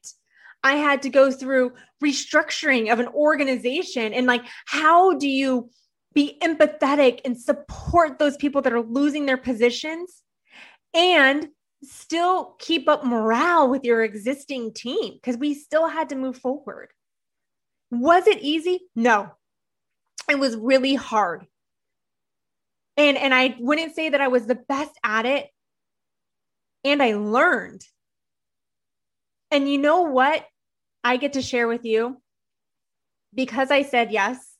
I 0.63 0.75
had 0.75 1.01
to 1.03 1.09
go 1.09 1.31
through 1.31 1.73
restructuring 2.03 2.91
of 2.91 2.99
an 2.99 3.07
organization 3.07 4.13
and 4.13 4.27
like 4.27 4.43
how 4.65 5.13
do 5.13 5.27
you 5.27 5.69
be 6.13 6.37
empathetic 6.41 7.21
and 7.25 7.39
support 7.39 8.17
those 8.17 8.37
people 8.37 8.61
that 8.61 8.73
are 8.73 8.81
losing 8.81 9.25
their 9.25 9.37
positions 9.37 10.23
and 10.93 11.47
still 11.83 12.55
keep 12.59 12.87
up 12.87 13.05
morale 13.05 13.69
with 13.69 13.83
your 13.83 14.03
existing 14.03 14.73
team 14.73 15.13
because 15.13 15.37
we 15.37 15.53
still 15.53 15.87
had 15.87 16.09
to 16.09 16.15
move 16.15 16.37
forward. 16.37 16.89
Was 17.91 18.27
it 18.27 18.39
easy? 18.41 18.81
No, 18.95 19.31
it 20.29 20.39
was 20.39 20.55
really 20.55 20.95
hard. 20.95 21.45
And 22.97 23.17
and 23.17 23.33
I 23.33 23.55
wouldn't 23.59 23.95
say 23.95 24.09
that 24.09 24.21
I 24.21 24.27
was 24.27 24.45
the 24.45 24.55
best 24.55 24.91
at 25.03 25.25
it. 25.25 25.47
And 26.83 27.01
I 27.01 27.13
learned. 27.13 27.83
And 29.51 29.69
you 29.69 29.77
know 29.77 30.01
what 30.01 30.45
I 31.03 31.17
get 31.17 31.33
to 31.33 31.41
share 31.41 31.67
with 31.67 31.85
you? 31.85 32.21
Because 33.33 33.71
I 33.71 33.83
said 33.83 34.11
yes, 34.11 34.55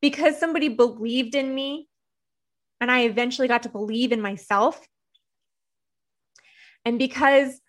because 0.00 0.38
somebody 0.38 0.68
believed 0.68 1.34
in 1.34 1.54
me, 1.54 1.88
and 2.80 2.90
I 2.90 3.02
eventually 3.02 3.48
got 3.48 3.62
to 3.62 3.68
believe 3.68 4.12
in 4.12 4.20
myself. 4.20 4.84
And 6.86 6.98
because 6.98 7.60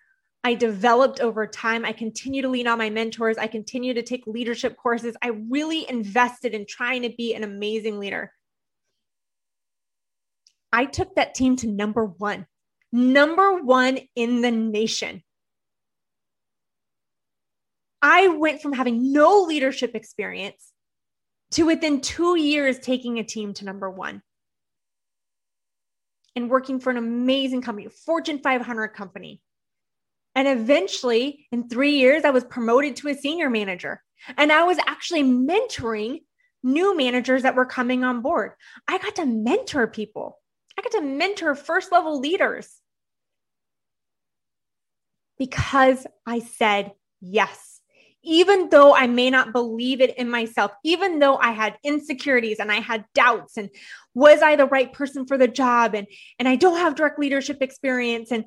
I 0.48 0.54
developed 0.54 1.20
over 1.20 1.46
time. 1.46 1.84
I 1.84 1.92
continue 1.92 2.42
to 2.42 2.48
lean 2.48 2.68
on 2.68 2.78
my 2.78 2.90
mentors. 2.90 3.38
I 3.38 3.48
continue 3.48 3.94
to 3.96 4.02
take 4.02 4.26
leadership 4.26 4.78
courses. 4.78 5.18
I 5.22 5.32
really 5.50 5.86
invested 5.90 6.54
in 6.54 6.66
trying 6.66 7.02
to 7.02 7.10
be 7.10 7.34
an 7.34 7.44
amazing 7.44 8.00
leader. 8.00 8.32
I 10.72 10.86
took 10.86 11.16
that 11.16 11.36
team 11.36 11.58
to 11.58 11.68
number 11.68 12.06
one, 12.06 12.46
number 12.94 13.62
one 13.62 14.00
in 14.16 14.40
the 14.40 14.52
nation. 14.52 15.22
I 18.02 18.30
went 18.30 18.62
from 18.62 18.72
having 18.72 19.12
no 19.12 19.42
leadership 19.42 19.96
experience 19.96 20.72
to 21.52 21.64
within 21.64 22.00
two 22.00 22.38
years 22.38 22.80
taking 22.80 23.20
a 23.20 23.24
team 23.26 23.54
to 23.56 23.66
number 23.66 23.90
one 23.90 24.22
and 26.38 26.52
working 26.52 26.80
for 26.80 26.92
an 26.92 26.98
amazing 26.98 27.64
company, 27.64 27.88
Fortune 27.88 28.38
500 28.38 28.90
company. 28.90 29.42
And 30.36 30.48
eventually, 30.48 31.48
in 31.52 31.68
three 31.68 31.98
years, 31.98 32.24
I 32.26 32.30
was 32.30 32.44
promoted 32.44 32.96
to 32.98 33.08
a 33.08 33.16
senior 33.16 33.50
manager. 33.50 34.04
And 34.38 34.52
I 34.52 34.62
was 34.62 34.78
actually 34.86 35.24
mentoring 35.24 36.20
new 36.62 36.96
managers 36.96 37.42
that 37.42 37.56
were 37.56 37.66
coming 37.66 38.04
on 38.04 38.22
board. 38.22 38.52
I 38.88 39.00
got 39.00 39.16
to 39.16 39.26
mentor 39.26 39.88
people, 39.88 40.38
I 40.78 40.84
got 40.84 40.92
to 40.92 41.02
mentor 41.02 41.56
first 41.56 41.92
level 41.92 42.20
leaders 42.20 42.72
because 45.40 46.06
I 46.24 46.38
said 46.38 46.92
yes. 47.20 47.77
Even 48.28 48.68
though 48.70 48.94
I 48.94 49.08
may 49.08 49.30
not 49.30 49.54
believe 49.54 50.02
it 50.02 50.18
in 50.18 50.30
myself, 50.30 50.72
even 50.84 51.20
though 51.20 51.38
I 51.38 51.52
had 51.52 51.78
insecurities 51.82 52.60
and 52.60 52.70
I 52.70 52.82
had 52.82 53.06
doubts, 53.16 53.56
and 53.56 53.70
was 54.14 54.42
I 54.42 54.58
the 54.58 54.66
right 54.66 54.92
person 54.92 55.26
for 55.26 55.38
the 55.38 55.48
job? 55.48 55.96
And, 55.96 56.08
and 56.38 56.48
I 56.48 56.58
don't 56.58 56.78
have 56.78 56.96
direct 56.96 57.20
leadership 57.20 57.62
experience. 57.62 58.32
And 58.32 58.46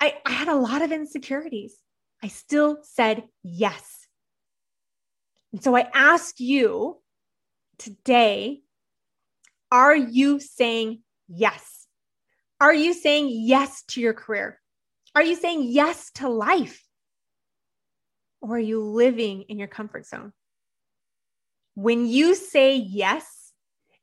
I, 0.00 0.14
I 0.24 0.32
had 0.32 0.48
a 0.48 0.54
lot 0.56 0.80
of 0.80 0.92
insecurities. 0.92 1.76
I 2.22 2.28
still 2.28 2.78
said 2.82 3.24
yes. 3.42 4.06
And 5.52 5.62
so 5.62 5.76
I 5.76 5.88
ask 5.92 6.40
you 6.40 6.98
today 7.78 8.62
are 9.70 9.94
you 9.94 10.40
saying 10.40 11.02
yes? 11.28 11.86
Are 12.60 12.74
you 12.74 12.94
saying 12.94 13.28
yes 13.30 13.82
to 13.88 14.00
your 14.00 14.14
career? 14.14 14.58
Are 15.14 15.22
you 15.22 15.36
saying 15.36 15.64
yes 15.64 16.10
to 16.14 16.28
life? 16.28 16.82
Or 18.40 18.56
are 18.56 18.58
you 18.58 18.82
living 18.82 19.42
in 19.42 19.58
your 19.58 19.68
comfort 19.68 20.06
zone? 20.06 20.32
When 21.74 22.06
you 22.06 22.34
say 22.34 22.76
yes, 22.76 23.52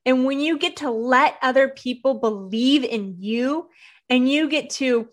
and 0.05 0.25
when 0.25 0.39
you 0.39 0.57
get 0.57 0.77
to 0.77 0.91
let 0.91 1.37
other 1.41 1.69
people 1.69 2.19
believe 2.19 2.83
in 2.83 3.15
you, 3.19 3.69
and 4.09 4.29
you 4.29 4.47
get 4.49 4.69
to 4.71 5.09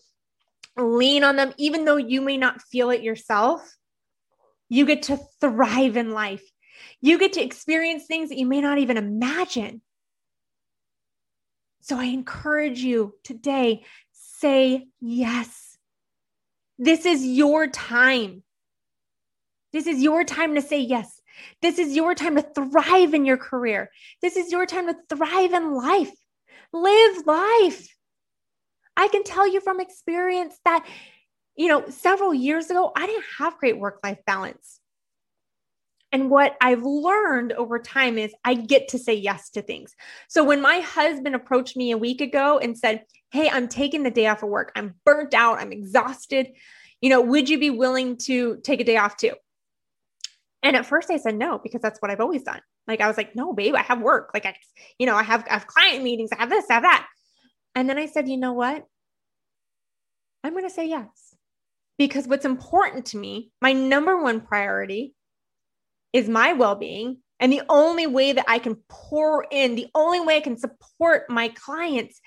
lean 0.77 1.25
on 1.25 1.37
them, 1.37 1.53
even 1.57 1.85
though 1.85 1.97
you 1.97 2.21
may 2.21 2.37
not 2.37 2.63
feel 2.63 2.91
it 2.91 3.03
yourself. 3.03 3.77
You 4.69 4.87
get 4.87 5.03
to 5.05 5.19
thrive 5.41 5.97
in 5.97 6.13
life. 6.13 6.43
You 7.01 7.19
get 7.19 7.35
to 7.35 7.43
experience 7.43 8.07
things 8.07 8.31
that 8.31 8.39
you 8.39 8.47
may 8.47 8.61
not 8.61 8.79
even 8.79 8.97
imagine. 8.97 9.83
So 11.81 11.99
I 11.99 12.05
encourage 12.05 12.79
you 12.79 13.15
today 13.25 13.85
say 14.13 14.87
yes. 15.01 15.77
This 16.79 17.05
is 17.05 17.27
your 17.27 17.67
time. 17.67 18.43
This 19.73 19.87
is 19.87 20.03
your 20.03 20.25
time 20.25 20.55
to 20.55 20.63
say 20.63 20.81
yes. 20.81 21.21
This 21.63 21.79
is 21.79 21.97
your 21.97 22.15
time 22.15 22.37
to 22.37 22.43
thrive 22.43 23.15
in 23.15 23.25
your 23.25 23.39
career. 23.39 23.91
This 24.21 24.37
is 24.37 24.53
your 24.53 24.67
time 24.67 24.87
to 24.87 24.97
thrive 25.09 25.53
in 25.53 25.75
life. 25.75 26.13
Live 26.73 27.27
life. 27.27 27.89
I 28.97 29.09
can 29.09 29.25
tell 29.25 29.49
you 29.49 29.61
from 29.61 29.81
experience 29.81 30.59
that, 30.65 30.87
you 31.57 31.69
know, 31.69 31.89
several 31.89 32.35
years 32.35 32.71
ago, 32.71 32.93
I 32.95 33.07
didn't 33.07 33.25
have 33.39 33.59
great 33.59 33.79
work 33.79 34.01
life 34.05 34.19
balance. 34.27 34.79
And 36.13 36.29
what 36.29 36.57
I've 36.61 36.83
learned 36.83 37.53
over 37.53 37.79
time 37.79 38.19
is 38.19 38.35
I 38.45 38.53
get 38.53 38.89
to 38.89 38.99
say 38.99 39.15
yes 39.15 39.49
to 39.51 39.63
things. 39.63 39.95
So 40.29 40.45
when 40.45 40.61
my 40.61 40.81
husband 40.81 41.35
approached 41.35 41.75
me 41.75 41.91
a 41.91 41.99
week 41.99 42.21
ago 42.21 42.59
and 42.59 42.77
said, 42.77 43.05
Hey, 43.31 43.49
I'm 43.49 43.67
taking 43.67 44.03
the 44.03 44.11
day 44.11 44.27
off 44.27 44.43
of 44.43 44.51
work, 44.51 44.73
I'm 44.77 44.95
burnt 45.07 45.33
out, 45.33 45.59
I'm 45.59 45.73
exhausted. 45.73 46.49
You 47.01 47.09
know, 47.09 47.23
would 47.23 47.49
you 47.49 47.59
be 47.59 47.71
willing 47.71 48.19
to 48.19 48.61
take 48.63 48.81
a 48.81 48.85
day 48.85 48.99
off 48.99 49.17
too? 49.17 49.33
And 50.63 50.77
at 50.77 50.87
first 50.87 51.11
I 51.11 51.17
said 51.17 51.37
no, 51.37 51.59
because 51.59 51.81
that's 51.81 52.01
what 52.01 52.11
I've 52.11 52.21
always 52.21 52.43
done. 52.43 52.61
Like 52.87 53.01
I 53.01 53.09
was 53.09 53.17
like, 53.17 53.35
no, 53.35 53.53
babe, 53.53 53.75
I 53.75 53.83
have 53.83 54.01
work. 54.01 54.31
Like 54.33 54.47
I, 54.47 54.55
you 54.99 55.07
know, 55.07 55.17
I 55.17 55.23
have, 55.23 55.45
I 55.49 55.55
have 55.55 55.67
client 55.67 56.05
meetings, 56.05 56.31
I 56.33 56.37
have 56.37 56.51
this, 56.51 56.67
I 56.71 56.75
have 56.75 56.83
that. 56.85 57.07
And 57.75 57.89
then 57.89 57.99
I 57.99 58.07
said, 58.07 58.29
you 58.29 58.37
know 58.37 58.53
what? 58.53 58.85
I'm 60.45 60.53
going 60.53 60.65
to 60.65 60.71
say 60.71 60.89
yes. 60.89 61.35
Because 61.99 62.27
what's 62.27 62.45
important 62.45 63.07
to 63.07 63.17
me, 63.17 63.51
my 63.61 63.73
number 63.73 64.21
one 64.21 64.41
priority 64.41 65.15
is 66.13 66.29
my 66.29 66.53
well 66.53 66.75
being. 66.75 67.19
And 67.41 67.53
the 67.53 67.63
only 67.69 68.07
way 68.07 68.33
that 68.33 68.45
I 68.49 68.59
can 68.59 68.77
pour 68.89 69.47
in, 69.51 69.75
the 69.75 69.89
only 69.95 70.21
way 70.21 70.37
I 70.37 70.41
can 70.41 70.57
support 70.57 71.29
my 71.29 71.49
clients 71.49 72.21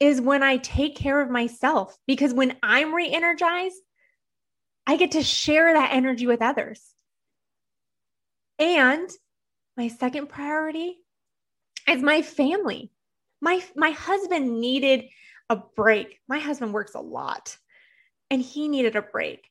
is 0.00 0.20
when 0.20 0.42
I 0.42 0.56
take 0.56 0.96
care 0.96 1.20
of 1.20 1.30
myself. 1.30 1.96
Because 2.06 2.34
when 2.34 2.56
I'm 2.62 2.94
re 2.94 3.10
energized, 3.10 3.76
I 4.86 4.96
get 4.96 5.12
to 5.12 5.22
share 5.22 5.72
that 5.74 5.90
energy 5.92 6.26
with 6.26 6.42
others. 6.42 6.82
And 8.60 9.10
my 9.76 9.88
second 9.88 10.28
priority 10.28 10.98
is 11.88 12.02
my 12.02 12.22
family 12.22 12.92
my 13.40 13.62
my 13.74 13.90
husband 13.90 14.60
needed 14.60 15.04
a 15.48 15.56
break. 15.56 16.20
My 16.28 16.38
husband 16.38 16.72
works 16.72 16.94
a 16.94 17.00
lot 17.00 17.56
and 18.30 18.40
he 18.40 18.68
needed 18.68 18.96
a 18.96 19.02
break. 19.02 19.48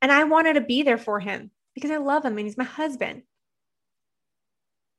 And 0.00 0.10
I 0.12 0.24
wanted 0.24 0.54
to 0.54 0.60
be 0.60 0.82
there 0.82 0.98
for 0.98 1.20
him 1.20 1.50
because 1.74 1.90
I 1.90 1.96
love 1.96 2.24
him 2.24 2.38
and 2.38 2.46
he's 2.46 2.56
my 2.56 2.64
husband. 2.64 3.22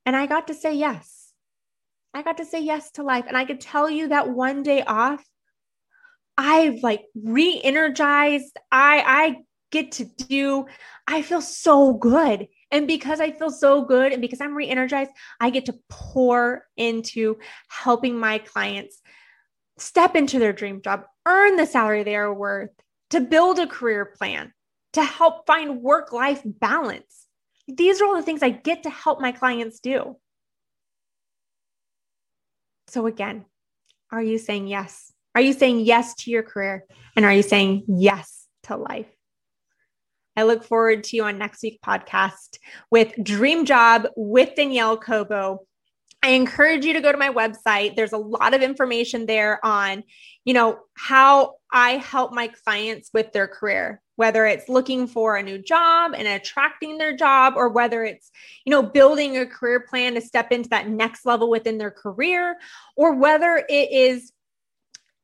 And 0.06 0.16
I 0.16 0.26
got 0.26 0.48
to 0.48 0.54
say 0.54 0.76
yes. 0.76 1.32
I 2.14 2.22
got 2.22 2.38
to 2.38 2.46
say 2.46 2.62
yes 2.62 2.92
to 2.92 3.04
life. 3.04 3.26
And 3.28 3.38
I 3.38 3.46
could 3.46 3.62
tell 3.62 3.90
you 3.90 4.10
that 4.10 4.30
one 4.30 4.64
day 4.64 4.84
off, 4.84 5.24
I've 6.38 6.84
like 6.84 7.06
re-energized. 7.16 8.58
I 8.72 9.04
I 9.06 9.36
get 9.72 9.94
to 9.94 10.06
do, 10.06 10.66
I 11.08 11.22
feel 11.22 11.42
so 11.42 11.94
good. 11.94 12.48
And 12.72 12.88
because 12.88 13.20
I 13.20 13.32
feel 13.32 13.50
so 13.50 13.84
good 13.84 14.12
and 14.12 14.22
because 14.22 14.42
I'm 14.42 14.56
re 14.56 14.68
energized, 14.68 15.12
I 15.40 15.50
get 15.50 15.66
to 15.66 15.80
pour 15.90 16.66
into 16.78 17.38
helping 17.70 18.20
my 18.20 18.38
clients 18.38 19.02
step 19.78 20.16
into 20.16 20.40
their 20.40 20.54
dream 20.54 20.82
job, 20.82 21.04
earn 21.26 21.56
the 21.56 21.66
salary 21.66 22.04
they 22.04 22.16
are 22.16 22.34
worth, 22.34 22.70
to 23.10 23.22
build 23.22 23.60
a 23.60 23.68
career 23.68 24.14
plan, 24.18 24.54
to 24.94 25.04
help 25.04 25.48
find 25.48 25.82
work 25.82 26.14
life 26.14 26.42
balance. 26.46 27.26
These 27.68 28.02
are 28.02 28.06
all 28.06 28.16
the 28.16 28.24
things 28.24 28.44
I 28.44 28.50
get 28.50 28.84
to 28.84 28.90
help 28.90 29.22
my 29.22 29.32
clients 29.32 29.80
do. 29.80 30.18
So, 32.88 33.06
again, 33.06 33.46
are 34.12 34.22
you 34.22 34.38
saying 34.40 34.68
yes? 34.68 35.12
Are 35.36 35.42
you 35.42 35.54
saying 35.54 35.82
yes 35.82 36.16
to 36.16 36.32
your 36.32 36.44
career? 36.44 36.86
And 37.16 37.26
are 37.26 37.34
you 37.34 37.44
saying 37.44 37.84
yes 37.88 38.48
to 38.64 38.76
life? 38.76 39.06
I 40.36 40.44
look 40.44 40.64
forward 40.64 41.04
to 41.06 41.16
you 41.16 41.24
on 41.24 41.38
next 41.38 41.62
week's 41.62 41.86
podcast 41.86 42.58
with 42.92 43.14
Dream 43.22 43.66
Job 43.66 44.08
with 44.16 44.56
Danielle 44.56 44.98
Cobo. 44.98 45.66
I 46.22 46.32
encourage 46.32 46.84
you 46.86 46.94
to 46.94 47.02
go 47.02 47.12
to 47.12 47.18
my 47.18 47.30
website. 47.30 47.96
There's 47.96 48.12
a 48.12 48.18
lot 48.18 48.54
of 48.54 48.62
information 48.62 49.26
there 49.26 49.64
on, 49.66 50.04
you 50.44 50.54
know, 50.54 50.80
how 50.96 51.56
I 51.72 51.92
help 51.92 52.34
my 52.34 52.50
clients 52.66 53.10
with 53.14 53.32
their 53.32 53.48
career, 53.48 54.02
whether 54.18 54.46
it's 54.46 54.68
looking 54.68 55.08
for 55.08 55.38
a 55.38 55.44
new 55.44 55.58
job 55.58 56.14
and 56.18 56.28
attracting 56.28 56.98
their 56.98 57.16
job, 57.16 57.54
or 57.56 57.70
whether 57.70 58.04
it's, 58.04 58.32
you 58.66 58.72
know, 58.72 58.84
building 58.84 59.38
a 59.38 59.46
career 59.46 59.80
plan 59.80 60.16
to 60.16 60.22
step 60.22 60.52
into 60.52 60.70
that 60.70 60.90
next 60.90 61.26
level 61.26 61.50
within 61.50 61.78
their 61.78 61.92
career, 61.92 62.58
or 62.98 63.16
whether 63.16 63.56
it 63.70 63.92
is, 63.92 64.34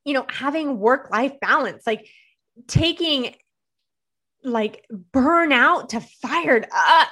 you 0.05 0.13
know, 0.13 0.25
having 0.29 0.79
work 0.79 1.09
life 1.11 1.33
balance, 1.41 1.83
like 1.85 2.07
taking 2.67 3.35
like 4.45 4.85
burn 5.11 5.51
out 5.51 5.89
to 5.89 5.99
fired 5.99 6.67
up. 6.73 7.09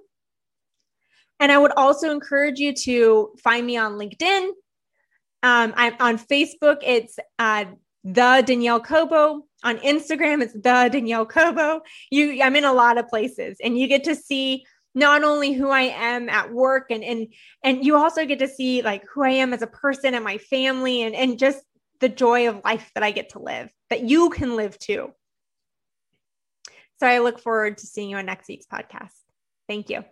And 1.39 1.51
I 1.51 1.57
would 1.57 1.71
also 1.77 2.11
encourage 2.11 2.59
you 2.59 2.73
to 2.73 3.33
find 3.43 3.65
me 3.65 3.77
on 3.77 3.93
LinkedIn. 3.93 4.49
Um, 5.43 5.73
I'm 5.75 5.95
on 5.99 6.17
Facebook. 6.17 6.77
It's 6.83 7.17
uh, 7.37 7.65
the 8.03 8.43
Danielle 8.45 8.79
Cobo. 8.79 9.45
On 9.63 9.77
Instagram, 9.77 10.41
it's 10.41 10.53
the 10.53 10.89
Danielle 10.91 11.25
Cobo. 11.25 11.81
You, 12.11 12.41
I'm 12.41 12.55
in 12.55 12.65
a 12.65 12.73
lot 12.73 12.97
of 12.97 13.07
places, 13.07 13.57
and 13.63 13.77
you 13.77 13.87
get 13.87 14.03
to 14.05 14.15
see 14.15 14.65
not 14.95 15.23
only 15.23 15.53
who 15.53 15.69
I 15.69 15.81
am 15.81 16.29
at 16.29 16.51
work 16.51 16.87
and 16.89 17.03
and 17.03 17.27
and 17.63 17.85
you 17.85 17.95
also 17.95 18.25
get 18.25 18.39
to 18.39 18.47
see 18.47 18.81
like 18.81 19.03
who 19.11 19.23
I 19.23 19.29
am 19.29 19.53
as 19.53 19.61
a 19.61 19.67
person 19.67 20.13
and 20.13 20.23
my 20.23 20.37
family 20.37 21.01
and 21.01 21.15
and 21.15 21.39
just 21.39 21.63
the 21.99 22.09
joy 22.09 22.49
of 22.49 22.61
life 22.63 22.91
that 22.95 23.03
I 23.03 23.11
get 23.11 23.29
to 23.29 23.39
live 23.39 23.71
that 23.89 24.01
you 24.01 24.29
can 24.29 24.55
live 24.55 24.77
too. 24.77 25.11
So 26.99 27.07
I 27.07 27.19
look 27.19 27.39
forward 27.39 27.77
to 27.79 27.87
seeing 27.87 28.09
you 28.09 28.17
on 28.17 28.25
next 28.25 28.47
week's 28.47 28.65
podcast. 28.65 29.11
Thank 29.67 29.89
you. 29.89 30.03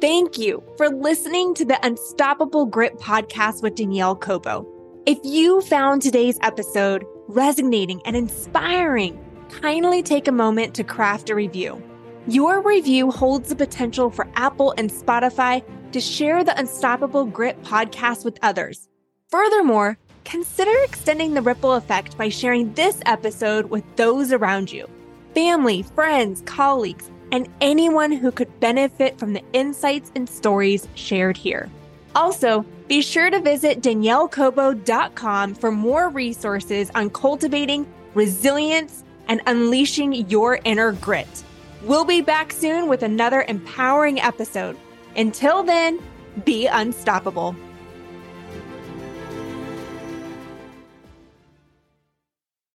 Thank 0.00 0.36
you 0.36 0.62
for 0.76 0.90
listening 0.90 1.54
to 1.54 1.64
the 1.64 1.78
Unstoppable 1.84 2.66
Grit 2.66 2.98
podcast 2.98 3.62
with 3.62 3.74
Danielle 3.74 4.16
Cobo. 4.16 4.66
If 5.06 5.18
you 5.24 5.62
found 5.62 6.02
today's 6.02 6.38
episode 6.42 7.04
resonating 7.26 8.02
and 8.04 8.14
inspiring, 8.14 9.23
kindly 9.44 10.02
take 10.02 10.28
a 10.28 10.32
moment 10.32 10.74
to 10.74 10.84
craft 10.84 11.30
a 11.30 11.34
review. 11.34 11.82
Your 12.26 12.62
review 12.62 13.10
holds 13.10 13.50
the 13.50 13.56
potential 13.56 14.10
for 14.10 14.28
Apple 14.34 14.74
and 14.78 14.90
Spotify 14.90 15.62
to 15.92 16.00
share 16.00 16.42
the 16.42 16.58
Unstoppable 16.58 17.24
Grit 17.24 17.62
podcast 17.62 18.24
with 18.24 18.38
others. 18.42 18.88
Furthermore, 19.28 19.98
consider 20.24 20.72
extending 20.84 21.34
the 21.34 21.42
ripple 21.42 21.74
effect 21.74 22.16
by 22.16 22.28
sharing 22.28 22.72
this 22.74 23.00
episode 23.06 23.70
with 23.70 23.84
those 23.96 24.32
around 24.32 24.72
you 24.72 24.88
family, 25.34 25.82
friends, 25.82 26.42
colleagues, 26.46 27.10
and 27.32 27.48
anyone 27.60 28.12
who 28.12 28.30
could 28.30 28.60
benefit 28.60 29.18
from 29.18 29.32
the 29.32 29.42
insights 29.52 30.12
and 30.14 30.28
stories 30.28 30.88
shared 30.94 31.36
here. 31.36 31.68
Also, 32.14 32.64
be 32.86 33.02
sure 33.02 33.30
to 33.30 33.40
visit 33.40 33.80
daniellecobo.com 33.80 35.54
for 35.54 35.72
more 35.72 36.08
resources 36.08 36.90
on 36.94 37.10
cultivating 37.10 37.86
resilience 38.14 39.03
and 39.28 39.40
unleashing 39.46 40.28
your 40.28 40.58
inner 40.64 40.92
grit. 40.92 41.44
We'll 41.82 42.04
be 42.04 42.20
back 42.20 42.52
soon 42.52 42.88
with 42.88 43.02
another 43.02 43.44
empowering 43.48 44.20
episode. 44.20 44.76
Until 45.16 45.62
then, 45.62 46.00
be 46.44 46.66
unstoppable. 46.66 47.54